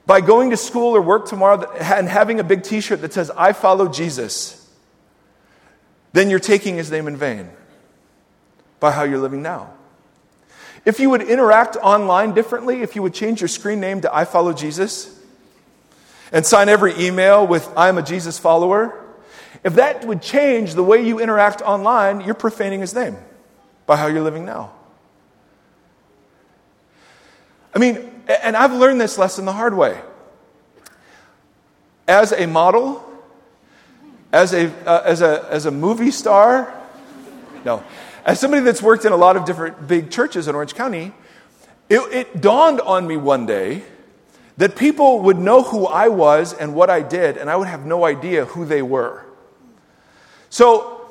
by 0.05 0.21
going 0.21 0.49
to 0.49 0.57
school 0.57 0.95
or 0.95 1.01
work 1.01 1.27
tomorrow 1.27 1.71
and 1.73 2.07
having 2.07 2.39
a 2.39 2.43
big 2.43 2.63
t 2.63 2.81
shirt 2.81 3.01
that 3.01 3.13
says, 3.13 3.31
I 3.31 3.53
follow 3.53 3.87
Jesus, 3.87 4.59
then 6.11 6.29
you're 6.29 6.39
taking 6.39 6.75
his 6.75 6.91
name 6.91 7.07
in 7.07 7.15
vain 7.15 7.49
by 8.79 8.91
how 8.91 9.03
you're 9.03 9.19
living 9.19 9.41
now. 9.41 9.71
If 10.85 10.99
you 10.99 11.09
would 11.11 11.21
interact 11.21 11.77
online 11.77 12.33
differently, 12.33 12.81
if 12.81 12.95
you 12.95 13.01
would 13.01 13.13
change 13.13 13.39
your 13.39 13.47
screen 13.47 13.79
name 13.79 14.01
to 14.01 14.13
I 14.13 14.25
follow 14.25 14.51
Jesus 14.51 15.17
and 16.33 16.45
sign 16.45 16.67
every 16.67 16.93
email 16.99 17.47
with 17.47 17.69
I'm 17.77 17.97
a 17.97 18.01
Jesus 18.01 18.37
follower, 18.37 18.99
if 19.63 19.75
that 19.75 20.03
would 20.03 20.21
change 20.21 20.73
the 20.73 20.83
way 20.83 21.05
you 21.05 21.21
interact 21.21 21.61
online, 21.61 22.19
you're 22.21 22.33
profaning 22.33 22.81
his 22.81 22.93
name 22.93 23.15
by 23.85 23.95
how 23.95 24.07
you're 24.07 24.23
living 24.23 24.43
now. 24.43 24.73
I 27.75 27.79
mean, 27.79 28.11
and 28.27 28.55
I've 28.55 28.73
learned 28.73 29.01
this 29.01 29.17
lesson 29.17 29.45
the 29.45 29.53
hard 29.53 29.75
way. 29.75 29.99
As 32.07 32.31
a 32.31 32.45
model, 32.45 33.03
as 34.31 34.53
a, 34.53 34.71
uh, 34.87 35.03
as 35.05 35.21
a, 35.21 35.47
as 35.49 35.65
a 35.65 35.71
movie 35.71 36.11
star, 36.11 36.73
no, 37.65 37.83
as 38.25 38.39
somebody 38.39 38.63
that's 38.63 38.81
worked 38.81 39.05
in 39.05 39.11
a 39.11 39.17
lot 39.17 39.37
of 39.37 39.45
different 39.45 39.87
big 39.87 40.11
churches 40.11 40.47
in 40.47 40.55
Orange 40.55 40.75
County, 40.75 41.13
it, 41.89 41.99
it 42.11 42.41
dawned 42.41 42.81
on 42.81 43.07
me 43.07 43.17
one 43.17 43.45
day 43.45 43.83
that 44.57 44.75
people 44.75 45.21
would 45.21 45.37
know 45.37 45.63
who 45.63 45.85
I 45.85 46.09
was 46.09 46.53
and 46.53 46.75
what 46.75 46.89
I 46.89 47.01
did, 47.01 47.37
and 47.37 47.49
I 47.49 47.55
would 47.55 47.67
have 47.67 47.85
no 47.85 48.05
idea 48.05 48.45
who 48.45 48.65
they 48.65 48.81
were. 48.81 49.25
So 50.49 51.01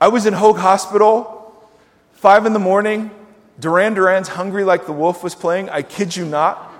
I 0.00 0.08
was 0.08 0.26
in 0.26 0.34
Hoag 0.34 0.56
Hospital, 0.56 1.54
five 2.12 2.44
in 2.44 2.52
the 2.52 2.58
morning, 2.58 3.10
Duran 3.58 3.94
Duran's 3.94 4.28
Hungry 4.28 4.64
Like 4.64 4.86
the 4.86 4.92
Wolf 4.92 5.22
was 5.22 5.34
playing. 5.34 5.70
I 5.70 5.82
kid 5.82 6.16
you 6.16 6.24
not. 6.24 6.72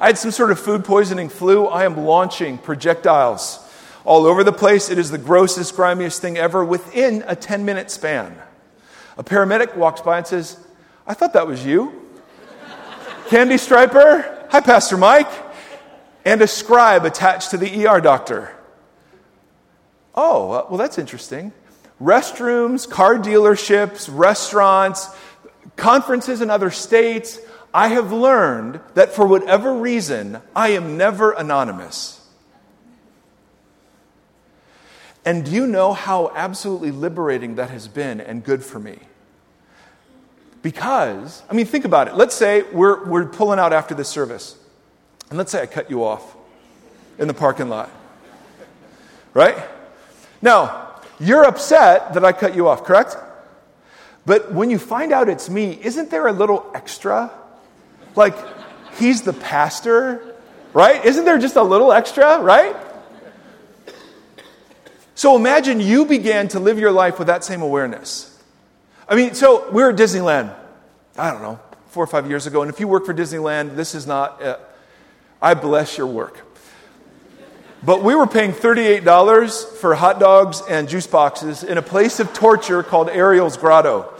I 0.00 0.06
had 0.06 0.18
some 0.18 0.30
sort 0.30 0.50
of 0.50 0.58
food 0.58 0.84
poisoning 0.84 1.28
flu. 1.28 1.66
I 1.66 1.84
am 1.84 2.04
launching 2.06 2.58
projectiles 2.58 3.58
all 4.04 4.26
over 4.26 4.44
the 4.44 4.52
place. 4.52 4.90
It 4.90 4.98
is 4.98 5.10
the 5.10 5.18
grossest, 5.18 5.74
grimiest 5.76 6.20
thing 6.20 6.38
ever 6.38 6.64
within 6.64 7.24
a 7.26 7.36
10 7.36 7.64
minute 7.64 7.90
span. 7.90 8.36
A 9.16 9.24
paramedic 9.24 9.76
walks 9.76 10.00
by 10.00 10.18
and 10.18 10.26
says, 10.26 10.58
I 11.06 11.14
thought 11.14 11.34
that 11.34 11.46
was 11.46 11.64
you. 11.64 11.92
Candy 13.28 13.58
Striper, 13.58 14.46
hi, 14.50 14.60
Pastor 14.60 14.96
Mike. 14.96 15.30
And 16.24 16.42
a 16.42 16.46
scribe 16.46 17.04
attached 17.04 17.50
to 17.50 17.56
the 17.56 17.86
ER 17.86 18.00
doctor. 18.00 18.54
Oh, 20.14 20.66
well, 20.68 20.76
that's 20.76 20.98
interesting. 20.98 21.52
Restrooms, 22.00 22.88
car 22.88 23.16
dealerships, 23.16 24.08
restaurants, 24.10 25.08
conferences 25.80 26.40
in 26.40 26.50
other 26.50 26.70
states, 26.70 27.40
I 27.72 27.88
have 27.88 28.12
learned 28.12 28.80
that 28.94 29.12
for 29.12 29.26
whatever 29.26 29.74
reason, 29.74 30.40
I 30.54 30.70
am 30.70 30.96
never 30.96 31.32
anonymous. 31.32 32.16
And 35.24 35.44
do 35.44 35.50
you 35.50 35.66
know 35.66 35.92
how 35.92 36.30
absolutely 36.34 36.90
liberating 36.90 37.56
that 37.56 37.70
has 37.70 37.88
been 37.88 38.20
and 38.20 38.44
good 38.44 38.64
for 38.64 38.78
me? 38.78 38.98
Because, 40.62 41.42
I 41.48 41.54
mean, 41.54 41.66
think 41.66 41.84
about 41.84 42.08
it. 42.08 42.14
Let's 42.14 42.34
say 42.34 42.62
we're, 42.62 43.04
we're 43.04 43.26
pulling 43.26 43.58
out 43.58 43.72
after 43.72 43.94
this 43.94 44.08
service, 44.08 44.56
and 45.30 45.38
let's 45.38 45.50
say 45.50 45.62
I 45.62 45.66
cut 45.66 45.90
you 45.90 46.04
off 46.04 46.36
in 47.18 47.28
the 47.28 47.34
parking 47.34 47.68
lot. 47.68 47.90
Right? 49.32 49.56
Now, 50.42 51.00
you're 51.18 51.44
upset 51.44 52.14
that 52.14 52.24
I 52.24 52.32
cut 52.32 52.54
you 52.54 52.68
off, 52.68 52.84
correct? 52.84 53.16
But 54.26 54.52
when 54.52 54.70
you 54.70 54.78
find 54.78 55.12
out 55.12 55.28
it's 55.28 55.48
me, 55.48 55.78
isn't 55.82 56.10
there 56.10 56.26
a 56.26 56.32
little 56.32 56.70
extra? 56.74 57.30
Like, 58.14 58.36
He's 59.00 59.22
the 59.22 59.32
pastor, 59.32 60.36
right? 60.72 61.04
Isn't 61.04 61.24
there 61.24 61.38
just 61.38 61.56
a 61.56 61.62
little 61.62 61.92
extra, 61.92 62.40
right? 62.40 62.76
So 65.14 65.36
imagine 65.36 65.80
you 65.80 66.06
began 66.06 66.48
to 66.48 66.60
live 66.60 66.78
your 66.78 66.92
life 66.92 67.18
with 67.18 67.28
that 67.28 67.44
same 67.44 67.62
awareness. 67.62 68.26
I 69.08 69.16
mean, 69.16 69.34
so 69.34 69.70
we 69.70 69.82
were 69.82 69.90
at 69.90 69.96
Disneyland, 69.96 70.54
I 71.16 71.30
don't 71.30 71.42
know, 71.42 71.60
four 71.88 72.04
or 72.04 72.06
five 72.06 72.28
years 72.28 72.46
ago. 72.46 72.62
And 72.62 72.70
if 72.70 72.80
you 72.80 72.88
work 72.88 73.06
for 73.06 73.14
Disneyland, 73.14 73.76
this 73.76 73.94
is 73.94 74.06
not, 74.06 74.42
uh, 74.42 74.58
I 75.42 75.54
bless 75.54 75.98
your 75.98 76.06
work. 76.06 76.40
But 77.82 78.02
we 78.02 78.14
were 78.14 78.26
paying 78.26 78.52
$38 78.52 79.76
for 79.76 79.94
hot 79.94 80.20
dogs 80.20 80.62
and 80.68 80.86
juice 80.86 81.06
boxes 81.06 81.64
in 81.64 81.78
a 81.78 81.82
place 81.82 82.20
of 82.20 82.32
torture 82.34 82.82
called 82.82 83.08
Ariel's 83.08 83.56
Grotto. 83.56 84.12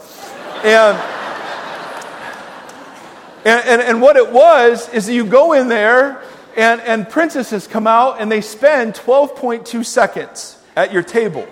And, 0.65 0.97
and, 3.45 3.69
and, 3.69 3.83
and 3.83 4.03
what 4.03 4.17
it 4.17 4.31
was 4.33 4.89
is 4.95 5.11
you 5.11 5.27
go 5.27 5.53
in 5.53 5.69
there 5.69 6.23
and, 6.57 6.81
and 6.81 7.09
princesses 7.09 7.67
come 7.67 7.87
out 7.87 8.21
and 8.21 8.33
they 8.33 8.41
spend 8.41 8.95
12.2 8.95 9.85
seconds 9.85 10.59
at 10.75 10.91
your 10.91 11.03
table. 11.03 11.47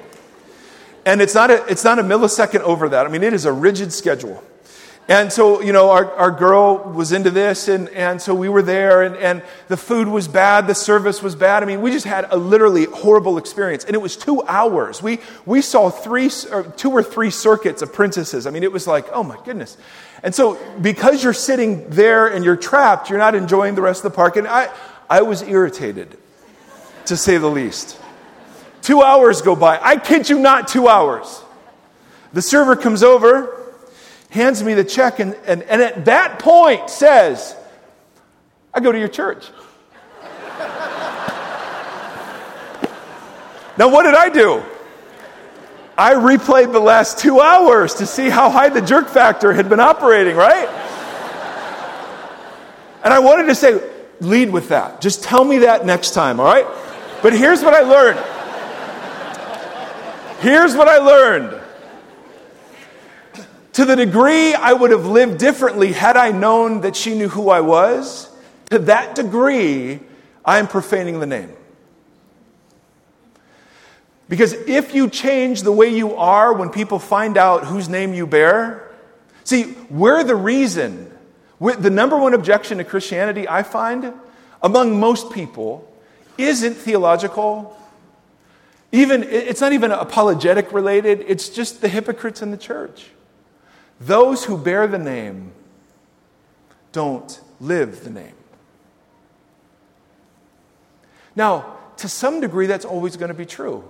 And 1.05 1.21
it's 1.21 1.35
not, 1.35 1.51
a, 1.51 1.64
it's 1.66 1.85
not 1.85 1.99
a 1.99 2.03
millisecond 2.03 2.61
over 2.61 2.88
that. 2.88 3.07
I 3.07 3.11
mean, 3.11 3.23
it 3.23 3.35
is 3.35 3.44
a 3.44 3.53
rigid 3.53 3.92
schedule. 3.92 4.42
And 5.11 5.33
so, 5.33 5.62
you 5.62 5.73
know, 5.73 5.88
our, 5.88 6.14
our 6.16 6.31
girl 6.31 6.77
was 6.77 7.12
into 7.12 7.31
this, 7.31 7.66
and, 7.68 7.88
and 7.88 8.21
so 8.21 8.35
we 8.35 8.51
were 8.51 8.61
there, 8.61 9.03
and, 9.03 9.16
and 9.16 9.42
the 9.68 9.77
food 9.79 10.07
was 10.07 10.29
bad, 10.29 10.66
the 10.66 10.75
service 10.75 11.23
was 11.23 11.35
bad. 11.35 11.62
I 11.62 11.66
mean, 11.66 11.81
we 11.81 11.90
just 11.90 12.05
had 12.05 12.27
a 12.31 12.37
literally 12.37 12.85
horrible 12.85 13.38
experience. 13.38 13.85
And 13.85 13.94
it 13.94 14.03
was 14.03 14.18
two 14.18 14.42
hours. 14.42 15.03
We, 15.03 15.21
we 15.47 15.62
saw 15.62 15.88
three, 15.88 16.31
or 16.53 16.64
two 16.64 16.90
or 16.90 17.03
three 17.03 17.31
circuits 17.31 17.81
of 17.81 17.90
princesses. 17.90 18.47
I 18.47 18.51
mean, 18.51 18.62
it 18.62 18.71
was 18.71 18.87
like, 18.87 19.07
oh 19.11 19.23
my 19.23 19.38
goodness. 19.47 19.79
And 20.23 20.35
so, 20.35 20.59
because 20.83 21.25
you're 21.25 21.33
sitting 21.33 21.88
there 21.88 22.27
and 22.27 22.44
you're 22.44 22.57
trapped, 22.57 23.09
you're 23.09 23.18
not 23.18 23.35
enjoying 23.35 23.77
the 23.77 23.83
rest 23.83 24.05
of 24.05 24.12
the 24.12 24.16
park. 24.16 24.37
And 24.37 24.47
I, 24.47 24.71
I 25.09 25.23
was 25.23 25.40
irritated, 25.40 26.18
to 27.07 27.16
say 27.16 27.38
the 27.38 27.49
least. 27.49 27.99
Two 28.83 29.01
hours 29.03 29.40
go 29.40 29.57
by. 29.57 29.79
I 29.81 29.97
kid 29.97 30.29
you 30.29 30.38
not, 30.38 30.68
two 30.68 30.87
hours. 30.87 31.42
The 32.35 32.42
server 32.42 32.77
comes 32.77 33.03
over 33.03 33.55
hands 34.31 34.62
me 34.62 34.75
the 34.75 34.85
check, 34.85 35.21
and, 35.21 35.35
and, 35.47 35.62
and 35.64 35.83
at 35.83 36.05
that 36.07 36.38
point 36.38 36.91
says, 36.91 37.57
I 38.73 38.81
go 38.81 38.93
to 38.93 38.99
your 38.99 39.09
church. 39.09 39.49
now, 43.79 43.88
what 43.88 44.05
did 44.05 44.14
I 44.14 44.29
do? 44.29 44.62
I 45.97 46.14
replayed 46.14 46.73
the 46.73 46.79
last 46.79 47.19
two 47.19 47.41
hours 47.41 47.95
to 47.95 48.07
see 48.07 48.29
how 48.29 48.51
high 48.51 48.69
the 48.69 48.81
jerk 48.81 49.09
factor 49.09 49.53
had 49.53 49.69
been 49.69 49.81
operating, 49.81 50.37
right? 50.37 50.69
And 53.03 53.12
I 53.12 53.19
wanted 53.19 53.47
to 53.47 53.55
say, 53.55 53.81
lead 54.21 54.51
with 54.51 54.69
that. 54.69 55.01
Just 55.01 55.23
tell 55.23 55.45
me 55.45 55.59
that 55.59 55.87
next 55.87 56.14
time, 56.14 56.38
all 56.41 56.47
right? 56.47 56.67
But 57.23 57.33
here's 57.33 57.62
what 57.62 57.75
I 57.75 57.81
learned. 57.81 58.19
Here's 60.41 60.77
what 60.77 60.87
I 60.87 60.99
learned. 60.99 61.58
To 63.79 63.85
the 63.85 63.95
degree 63.95 64.55
I 64.55 64.73
would 64.73 64.91
have 64.91 65.07
lived 65.07 65.38
differently 65.38 65.93
had 65.93 66.17
I 66.17 66.33
known 66.33 66.81
that 66.81 66.97
she 66.97 67.17
knew 67.17 67.29
who 67.29 67.49
I 67.49 67.61
was, 67.61 68.29
to 68.71 68.81
that 68.81 69.14
degree, 69.14 70.01
I 70.45 70.59
am 70.59 70.67
profaning 70.67 71.21
the 71.21 71.27
name. 71.27 71.53
Because 74.29 74.53
if 74.53 74.97
you 74.97 75.09
change 75.09 75.62
the 75.62 75.71
way 75.71 75.95
you 75.95 76.17
are 76.17 76.53
when 76.53 76.71
people 76.71 76.99
find 76.99 77.37
out 77.37 77.67
whose 77.67 77.88
name 77.88 78.14
you 78.14 78.27
bear, 78.27 78.91
see, 79.45 79.77
we're 79.88 80.25
the 80.25 80.35
reason. 80.35 81.17
We're, 81.61 81.77
the 81.77 81.88
number 81.88 82.19
one 82.19 82.35
objection 82.35 82.79
to 82.79 82.85
Christianity, 82.85 83.49
I 83.49 83.62
find, 83.62 84.12
among 84.61 84.99
most 84.99 85.31
people, 85.31 85.88
isn't 86.37 86.75
theological. 86.75 87.81
Even, 88.91 89.23
it's 89.23 89.61
not 89.61 89.73
even 89.73 89.93
apologetic 89.93 90.73
related, 90.73 91.25
it's 91.29 91.49
just 91.49 91.81
the 91.81 91.88
hypocrites 91.88 92.43
in 92.43 92.51
the 92.51 92.57
church. 92.57 93.11
Those 94.00 94.44
who 94.44 94.56
bear 94.56 94.87
the 94.87 94.98
name 94.98 95.52
don't 96.92 97.40
live 97.61 98.04
the 98.04 98.11
name. 98.11 98.34
Now, 101.34 101.76
to 101.98 102.08
some 102.08 102.40
degree, 102.40 102.66
that's 102.66 102.84
always 102.84 103.16
going 103.16 103.28
to 103.28 103.34
be 103.34 103.46
true. 103.46 103.84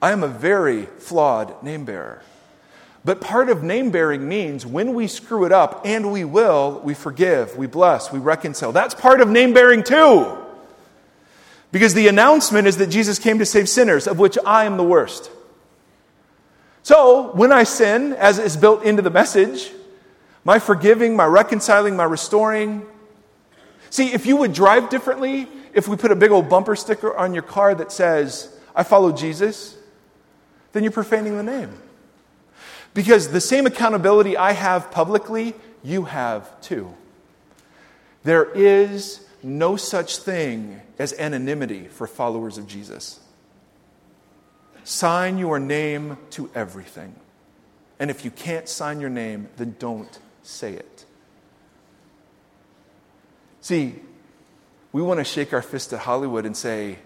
I 0.00 0.12
am 0.12 0.22
a 0.22 0.28
very 0.28 0.86
flawed 0.86 1.62
name 1.62 1.84
bearer. 1.84 2.22
But 3.04 3.20
part 3.20 3.50
of 3.50 3.62
name 3.62 3.90
bearing 3.90 4.26
means 4.28 4.64
when 4.64 4.94
we 4.94 5.06
screw 5.08 5.44
it 5.44 5.52
up, 5.52 5.82
and 5.84 6.10
we 6.10 6.24
will, 6.24 6.80
we 6.82 6.94
forgive, 6.94 7.56
we 7.56 7.66
bless, 7.66 8.10
we 8.10 8.18
reconcile. 8.18 8.72
That's 8.72 8.94
part 8.94 9.20
of 9.20 9.28
name 9.28 9.52
bearing 9.52 9.82
too. 9.82 10.38
Because 11.70 11.92
the 11.92 12.08
announcement 12.08 12.66
is 12.66 12.78
that 12.78 12.86
Jesus 12.86 13.18
came 13.18 13.38
to 13.40 13.46
save 13.46 13.68
sinners, 13.68 14.06
of 14.06 14.18
which 14.18 14.38
I 14.46 14.64
am 14.64 14.76
the 14.76 14.84
worst. 14.84 15.30
So, 16.84 17.32
when 17.32 17.50
I 17.50 17.64
sin, 17.64 18.12
as 18.12 18.38
is 18.38 18.58
built 18.58 18.84
into 18.84 19.00
the 19.00 19.10
message, 19.10 19.72
my 20.44 20.58
forgiving, 20.58 21.16
my 21.16 21.24
reconciling, 21.24 21.96
my 21.96 22.04
restoring. 22.04 22.84
See, 23.88 24.12
if 24.12 24.26
you 24.26 24.36
would 24.36 24.52
drive 24.52 24.90
differently, 24.90 25.48
if 25.72 25.88
we 25.88 25.96
put 25.96 26.12
a 26.12 26.14
big 26.14 26.30
old 26.30 26.50
bumper 26.50 26.76
sticker 26.76 27.16
on 27.16 27.32
your 27.32 27.42
car 27.42 27.74
that 27.74 27.90
says, 27.90 28.54
I 28.76 28.82
follow 28.82 29.12
Jesus, 29.12 29.78
then 30.72 30.82
you're 30.82 30.92
profaning 30.92 31.38
the 31.38 31.42
name. 31.42 31.72
Because 32.92 33.28
the 33.28 33.40
same 33.40 33.64
accountability 33.64 34.36
I 34.36 34.52
have 34.52 34.90
publicly, 34.90 35.54
you 35.82 36.04
have 36.04 36.60
too. 36.60 36.92
There 38.24 38.44
is 38.44 39.26
no 39.42 39.76
such 39.76 40.18
thing 40.18 40.82
as 40.98 41.14
anonymity 41.14 41.88
for 41.88 42.06
followers 42.06 42.58
of 42.58 42.66
Jesus. 42.66 43.20
Sign 44.84 45.38
your 45.38 45.58
name 45.58 46.18
to 46.30 46.50
everything. 46.54 47.14
And 47.98 48.10
if 48.10 48.24
you 48.24 48.30
can't 48.30 48.68
sign 48.68 49.00
your 49.00 49.10
name, 49.10 49.48
then 49.56 49.76
don't 49.78 50.18
say 50.42 50.74
it. 50.74 51.04
See, 53.60 53.96
we 54.92 55.00
want 55.00 55.20
to 55.20 55.24
shake 55.24 55.52
our 55.52 55.62
fist 55.62 55.92
at 55.92 56.00
Hollywood 56.00 56.44
and 56.44 56.56
say, 56.56 56.98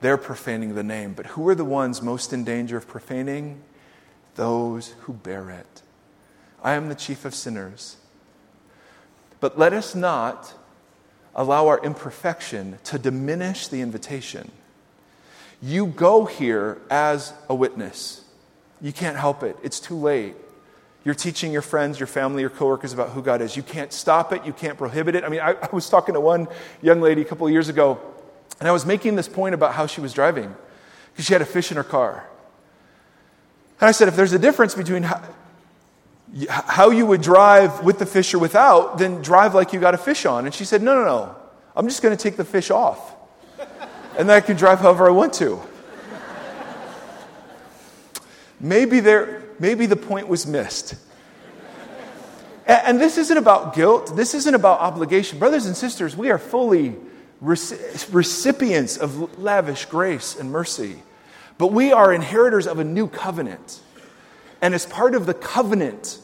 they're 0.00 0.16
profaning 0.16 0.74
the 0.74 0.84
name. 0.84 1.12
But 1.12 1.26
who 1.26 1.48
are 1.48 1.54
the 1.54 1.64
ones 1.64 2.00
most 2.00 2.32
in 2.32 2.44
danger 2.44 2.76
of 2.76 2.86
profaning? 2.86 3.60
Those 4.36 4.94
who 5.00 5.12
bear 5.12 5.50
it. 5.50 5.82
I 6.62 6.74
am 6.74 6.88
the 6.88 6.94
chief 6.94 7.24
of 7.24 7.34
sinners. 7.34 7.96
But 9.40 9.58
let 9.58 9.72
us 9.72 9.94
not 9.94 10.54
allow 11.34 11.66
our 11.66 11.82
imperfection 11.84 12.78
to 12.84 12.98
diminish 12.98 13.68
the 13.68 13.80
invitation. 13.80 14.52
You 15.60 15.86
go 15.86 16.24
here 16.24 16.80
as 16.90 17.32
a 17.48 17.54
witness. 17.54 18.24
You 18.80 18.92
can't 18.92 19.16
help 19.16 19.42
it. 19.42 19.56
It's 19.62 19.80
too 19.80 19.96
late. 19.96 20.36
You're 21.04 21.14
teaching 21.14 21.52
your 21.52 21.62
friends, 21.62 21.98
your 21.98 22.06
family, 22.06 22.42
your 22.42 22.50
coworkers 22.50 22.92
about 22.92 23.10
who 23.10 23.22
God 23.22 23.40
is. 23.40 23.56
You 23.56 23.62
can't 23.62 23.92
stop 23.92 24.32
it. 24.32 24.44
You 24.44 24.52
can't 24.52 24.78
prohibit 24.78 25.14
it. 25.14 25.24
I 25.24 25.28
mean, 25.28 25.40
I, 25.40 25.52
I 25.52 25.68
was 25.72 25.88
talking 25.88 26.14
to 26.14 26.20
one 26.20 26.48
young 26.82 27.00
lady 27.00 27.22
a 27.22 27.24
couple 27.24 27.46
of 27.46 27.52
years 27.52 27.68
ago, 27.68 28.00
and 28.60 28.68
I 28.68 28.72
was 28.72 28.84
making 28.84 29.16
this 29.16 29.28
point 29.28 29.54
about 29.54 29.74
how 29.74 29.86
she 29.86 30.00
was 30.00 30.12
driving 30.12 30.54
because 31.12 31.24
she 31.24 31.32
had 31.32 31.42
a 31.42 31.46
fish 31.46 31.70
in 31.70 31.76
her 31.76 31.84
car. 31.84 32.24
And 33.80 33.88
I 33.88 33.92
said, 33.92 34.08
if 34.08 34.16
there's 34.16 34.32
a 34.32 34.38
difference 34.38 34.74
between 34.74 35.04
how, 35.04 35.22
how 36.48 36.90
you 36.90 37.06
would 37.06 37.22
drive 37.22 37.84
with 37.84 37.98
the 37.98 38.06
fish 38.06 38.34
or 38.34 38.38
without, 38.38 38.98
then 38.98 39.22
drive 39.22 39.54
like 39.54 39.72
you 39.72 39.80
got 39.80 39.94
a 39.94 39.98
fish 39.98 40.26
on. 40.26 40.44
And 40.46 40.54
she 40.54 40.64
said, 40.64 40.82
no, 40.82 40.94
no, 40.94 41.04
no. 41.04 41.36
I'm 41.74 41.86
just 41.88 42.02
going 42.02 42.16
to 42.16 42.22
take 42.22 42.36
the 42.36 42.44
fish 42.44 42.70
off 42.70 43.07
and 44.18 44.28
then 44.28 44.36
I 44.36 44.40
can 44.40 44.56
drive 44.56 44.80
however 44.80 45.06
I 45.06 45.12
want 45.12 45.32
to. 45.34 45.60
Maybe, 48.60 48.98
there, 48.98 49.44
maybe 49.60 49.86
the 49.86 49.96
point 49.96 50.26
was 50.26 50.44
missed. 50.44 50.96
And, 52.66 52.82
and 52.86 53.00
this 53.00 53.16
isn't 53.16 53.36
about 53.36 53.76
guilt, 53.76 54.16
this 54.16 54.34
isn't 54.34 54.54
about 54.54 54.80
obligation. 54.80 55.38
Brothers 55.38 55.66
and 55.66 55.76
sisters, 55.76 56.16
we 56.16 56.30
are 56.30 56.38
fully 56.38 56.96
recipients 57.40 58.96
of 58.96 59.38
lavish 59.38 59.84
grace 59.84 60.36
and 60.36 60.50
mercy, 60.50 61.00
but 61.56 61.68
we 61.68 61.92
are 61.92 62.12
inheritors 62.12 62.66
of 62.66 62.80
a 62.80 62.84
new 62.84 63.06
covenant. 63.06 63.80
And 64.60 64.74
as 64.74 64.84
part 64.84 65.14
of 65.14 65.26
the 65.26 65.34
covenant, 65.34 66.18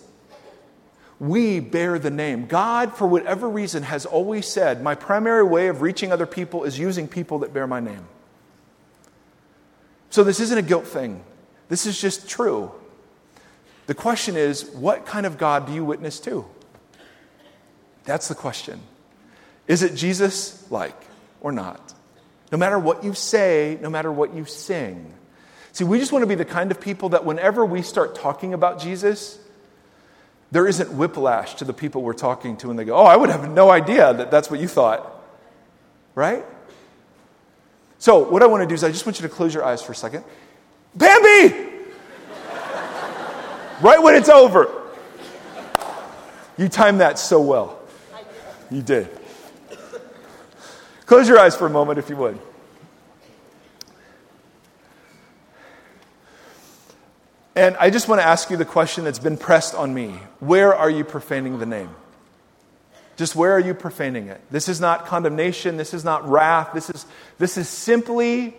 we 1.21 1.61
bear 1.61 1.99
the 1.99 2.11
name. 2.11 2.47
God, 2.47 2.97
for 2.97 3.07
whatever 3.07 3.49
reason, 3.49 3.83
has 3.85 4.05
always 4.07 4.47
said, 4.47 4.83
My 4.83 4.95
primary 4.95 5.45
way 5.45 5.69
of 5.69 5.83
reaching 5.83 6.13
other 6.13 6.27
people 6.27 6.65
is 6.65 6.79
using 6.79 7.09
people 7.09 7.41
that 7.41 7.53
bear 7.53 7.67
my 7.67 7.81
name. 7.81 8.07
So 10.11 10.25
this 10.25 10.41
isn't 10.41 10.59
a 10.59 10.63
guilt 10.63 10.87
thing, 10.87 11.23
this 11.69 11.87
is 11.87 12.01
just 12.01 12.29
true. 12.29 12.73
The 13.87 13.95
question 13.95 14.37
is, 14.37 14.65
what 14.71 15.05
kind 15.05 15.27
of 15.27 15.37
God 15.37 15.67
do 15.67 15.75
you 15.75 15.85
witness 15.85 16.19
to? 16.21 16.47
That's 18.05 18.29
the 18.29 18.35
question. 18.35 18.81
Is 19.67 19.83
it 19.83 19.95
Jesus 19.95 20.71
like 20.71 20.97
or 21.41 21.53
not? 21.53 21.93
No 22.51 22.59
matter 22.59 22.79
what 22.79 23.05
you 23.05 23.13
say, 23.13 23.79
no 23.83 23.91
matter 23.91 24.11
what 24.11 24.35
you 24.35 24.45
sing. 24.47 25.13
See, 25.73 25.85
we 25.85 25.99
just 25.99 26.13
want 26.13 26.23
to 26.23 26.27
be 26.27 26.35
the 26.35 26.45
kind 26.45 26.71
of 26.71 26.81
people 26.81 27.11
that 27.11 27.25
whenever 27.25 27.67
we 27.67 27.83
start 27.83 28.15
talking 28.15 28.55
about 28.55 28.79
Jesus, 28.81 29.39
there 30.51 30.67
isn't 30.67 30.93
whiplash 30.93 31.55
to 31.57 31.65
the 31.65 31.73
people 31.73 32.03
we're 32.03 32.13
talking 32.13 32.57
to 32.59 32.71
and 32.71 32.79
they 32.79 32.85
go, 32.85 32.97
Oh, 32.97 33.05
I 33.05 33.17
would 33.17 33.31
have 33.31 33.51
no 33.51 33.71
idea 33.71 34.13
that 34.15 34.31
that's 34.31 34.51
what 34.51 34.61
you 34.61 34.69
thought. 34.69 35.11
Right? 36.15 36.45
So, 37.99 38.19
what 38.29 38.43
I 38.43 38.47
want 38.47 38.63
to 38.63 38.67
do 38.67 38.75
is 38.75 38.85
I 38.85 38.91
just 38.91 39.07
want 39.07 39.19
you 39.21 39.27
to 39.27 39.35
close 39.35 39.55
your 39.55 39.65
eyes 39.65 39.83
for 39.83 39.93
a 39.93 39.97
second. 39.97 40.25
Bambi! 40.95 41.55
right 43.83 44.03
when 44.03 44.15
it's 44.15 44.29
over. 44.29 44.83
You 46.57 46.69
timed 46.69 47.01
that 47.01 47.19
so 47.19 47.41
well. 47.41 47.81
You 48.71 48.83
did. 48.83 49.09
Close 51.07 51.29
your 51.29 51.39
eyes 51.39 51.57
for 51.57 51.67
a 51.67 51.71
moment 51.71 51.99
if 51.99 52.09
you 52.09 52.17
would. 52.17 52.39
And 57.65 57.79
I 57.79 57.89
just 57.89 58.09
want 58.09 58.21
to 58.21 58.27
ask 58.27 58.51
you 58.51 58.59
the 58.59 58.67
question 58.67 59.05
that's 59.05 59.19
been 59.19 59.39
pressed 59.39 59.75
on 59.75 59.95
me 59.95 60.09
Where 60.39 60.75
are 60.75 60.91
you 60.91 61.03
profaning 61.03 61.59
the 61.59 61.65
name? 61.65 61.89
Just 63.17 63.35
where 63.35 63.53
are 63.53 63.61
you 63.61 63.73
profaning 63.73 64.29
it? 64.29 64.39
This 64.51 64.69
is 64.69 64.83
not 64.83 65.07
condemnation. 65.07 65.79
This 65.79 65.95
is 65.95 66.05
not 66.05 66.29
wrath. 66.29 66.73
This 66.75 66.91
is, 66.91 67.07
this 67.39 67.57
is 67.57 67.67
simply 67.67 68.55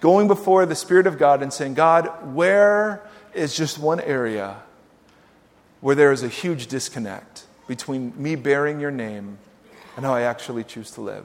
going 0.00 0.28
before 0.28 0.64
the 0.64 0.76
Spirit 0.76 1.08
of 1.08 1.18
God 1.18 1.42
and 1.42 1.52
saying, 1.52 1.74
God, 1.74 2.34
where 2.34 3.02
is 3.34 3.56
just 3.56 3.80
one 3.80 3.98
area 3.98 4.58
where 5.80 5.96
there 5.96 6.12
is 6.12 6.22
a 6.22 6.28
huge 6.28 6.68
disconnect 6.68 7.46
between 7.66 8.12
me 8.16 8.36
bearing 8.36 8.78
your 8.78 8.92
name 8.92 9.38
and 9.96 10.06
how 10.06 10.14
I 10.14 10.20
actually 10.20 10.62
choose 10.62 10.92
to 10.92 11.00
live? 11.00 11.24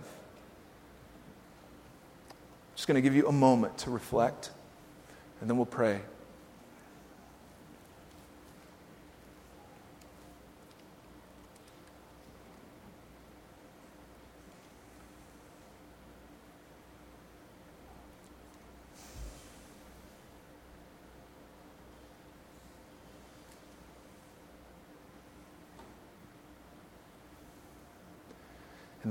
I'm 2.30 2.76
just 2.78 2.88
going 2.88 2.96
to 2.96 3.02
give 3.02 3.16
you 3.16 3.28
a 3.28 3.32
moment 3.32 3.78
to 3.80 3.92
reflect, 3.92 4.50
and 5.40 5.48
then 5.48 5.58
we'll 5.58 5.68
pray. 5.68 6.02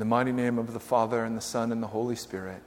The 0.01 0.07
mighty 0.07 0.33
name 0.33 0.59
of 0.59 0.73
the 0.73 0.81
Father, 0.81 1.25
and 1.25 1.37
the 1.37 1.43
Son, 1.43 1.71
and 1.71 1.83
the 1.83 1.89
Holy 1.89 2.17
Spirit. 2.17 2.63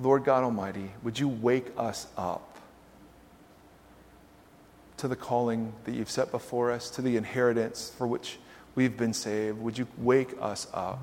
Lord 0.00 0.22
God 0.22 0.44
Almighty, 0.44 0.90
would 1.02 1.18
you 1.18 1.28
wake 1.28 1.72
us 1.78 2.06
up 2.16 2.58
to 4.98 5.08
the 5.08 5.16
calling 5.16 5.72
that 5.84 5.94
you've 5.94 6.10
set 6.10 6.30
before 6.30 6.70
us, 6.70 6.90
to 6.90 7.02
the 7.02 7.16
inheritance 7.16 7.92
for 7.96 8.06
which 8.06 8.38
we've 8.74 8.96
been 8.96 9.14
saved? 9.14 9.58
Would 9.60 9.78
you 9.78 9.88
wake 9.96 10.34
us 10.40 10.66
up 10.74 11.00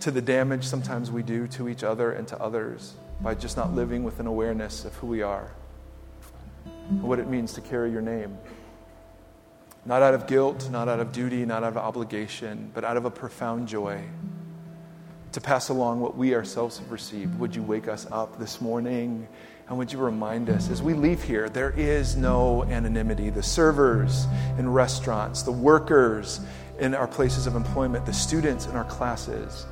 to 0.00 0.10
the 0.10 0.22
damage 0.22 0.64
sometimes 0.64 1.10
we 1.10 1.22
do 1.22 1.46
to 1.48 1.68
each 1.68 1.82
other 1.82 2.12
and 2.12 2.28
to 2.28 2.40
others 2.40 2.94
by 3.20 3.34
just 3.34 3.56
not 3.56 3.74
living 3.74 4.04
with 4.04 4.20
an 4.20 4.26
awareness 4.26 4.84
of 4.84 4.94
who 4.96 5.08
we 5.08 5.20
are, 5.20 5.50
what 7.00 7.18
it 7.18 7.28
means 7.28 7.52
to 7.54 7.60
carry 7.60 7.90
your 7.90 8.02
name? 8.02 8.38
Not 9.84 10.02
out 10.02 10.14
of 10.14 10.26
guilt, 10.26 10.70
not 10.70 10.88
out 10.88 11.00
of 11.00 11.12
duty, 11.12 11.44
not 11.44 11.64
out 11.64 11.70
of 11.70 11.76
obligation, 11.76 12.70
but 12.72 12.84
out 12.84 12.96
of 12.96 13.04
a 13.04 13.10
profound 13.10 13.66
joy 13.66 14.02
to 15.32 15.40
pass 15.40 15.70
along 15.70 16.00
what 16.00 16.16
we 16.16 16.34
ourselves 16.34 16.78
have 16.78 16.92
received. 16.92 17.38
Would 17.40 17.56
you 17.56 17.62
wake 17.62 17.88
us 17.88 18.06
up 18.12 18.38
this 18.38 18.60
morning? 18.60 19.26
And 19.68 19.78
would 19.78 19.92
you 19.92 19.98
remind 19.98 20.50
us 20.50 20.68
as 20.68 20.82
we 20.82 20.92
leave 20.92 21.22
here, 21.22 21.48
there 21.48 21.70
is 21.70 22.16
no 22.16 22.64
anonymity. 22.64 23.30
The 23.30 23.42
servers 23.42 24.26
in 24.58 24.70
restaurants, 24.70 25.42
the 25.42 25.52
workers 25.52 26.40
in 26.78 26.94
our 26.94 27.08
places 27.08 27.46
of 27.46 27.56
employment, 27.56 28.04
the 28.04 28.12
students 28.12 28.66
in 28.66 28.76
our 28.76 28.84
classes, 28.84 29.66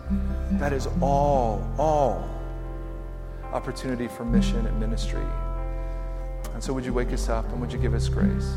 that 0.52 0.72
is 0.72 0.88
all, 1.00 1.66
all 1.78 2.28
opportunity 3.52 4.08
for 4.08 4.24
mission 4.24 4.66
and 4.66 4.80
ministry. 4.80 5.26
And 6.54 6.62
so, 6.62 6.72
would 6.72 6.84
you 6.84 6.92
wake 6.92 7.12
us 7.12 7.28
up 7.28 7.50
and 7.52 7.60
would 7.60 7.72
you 7.72 7.78
give 7.78 7.94
us 7.94 8.08
grace? 8.08 8.54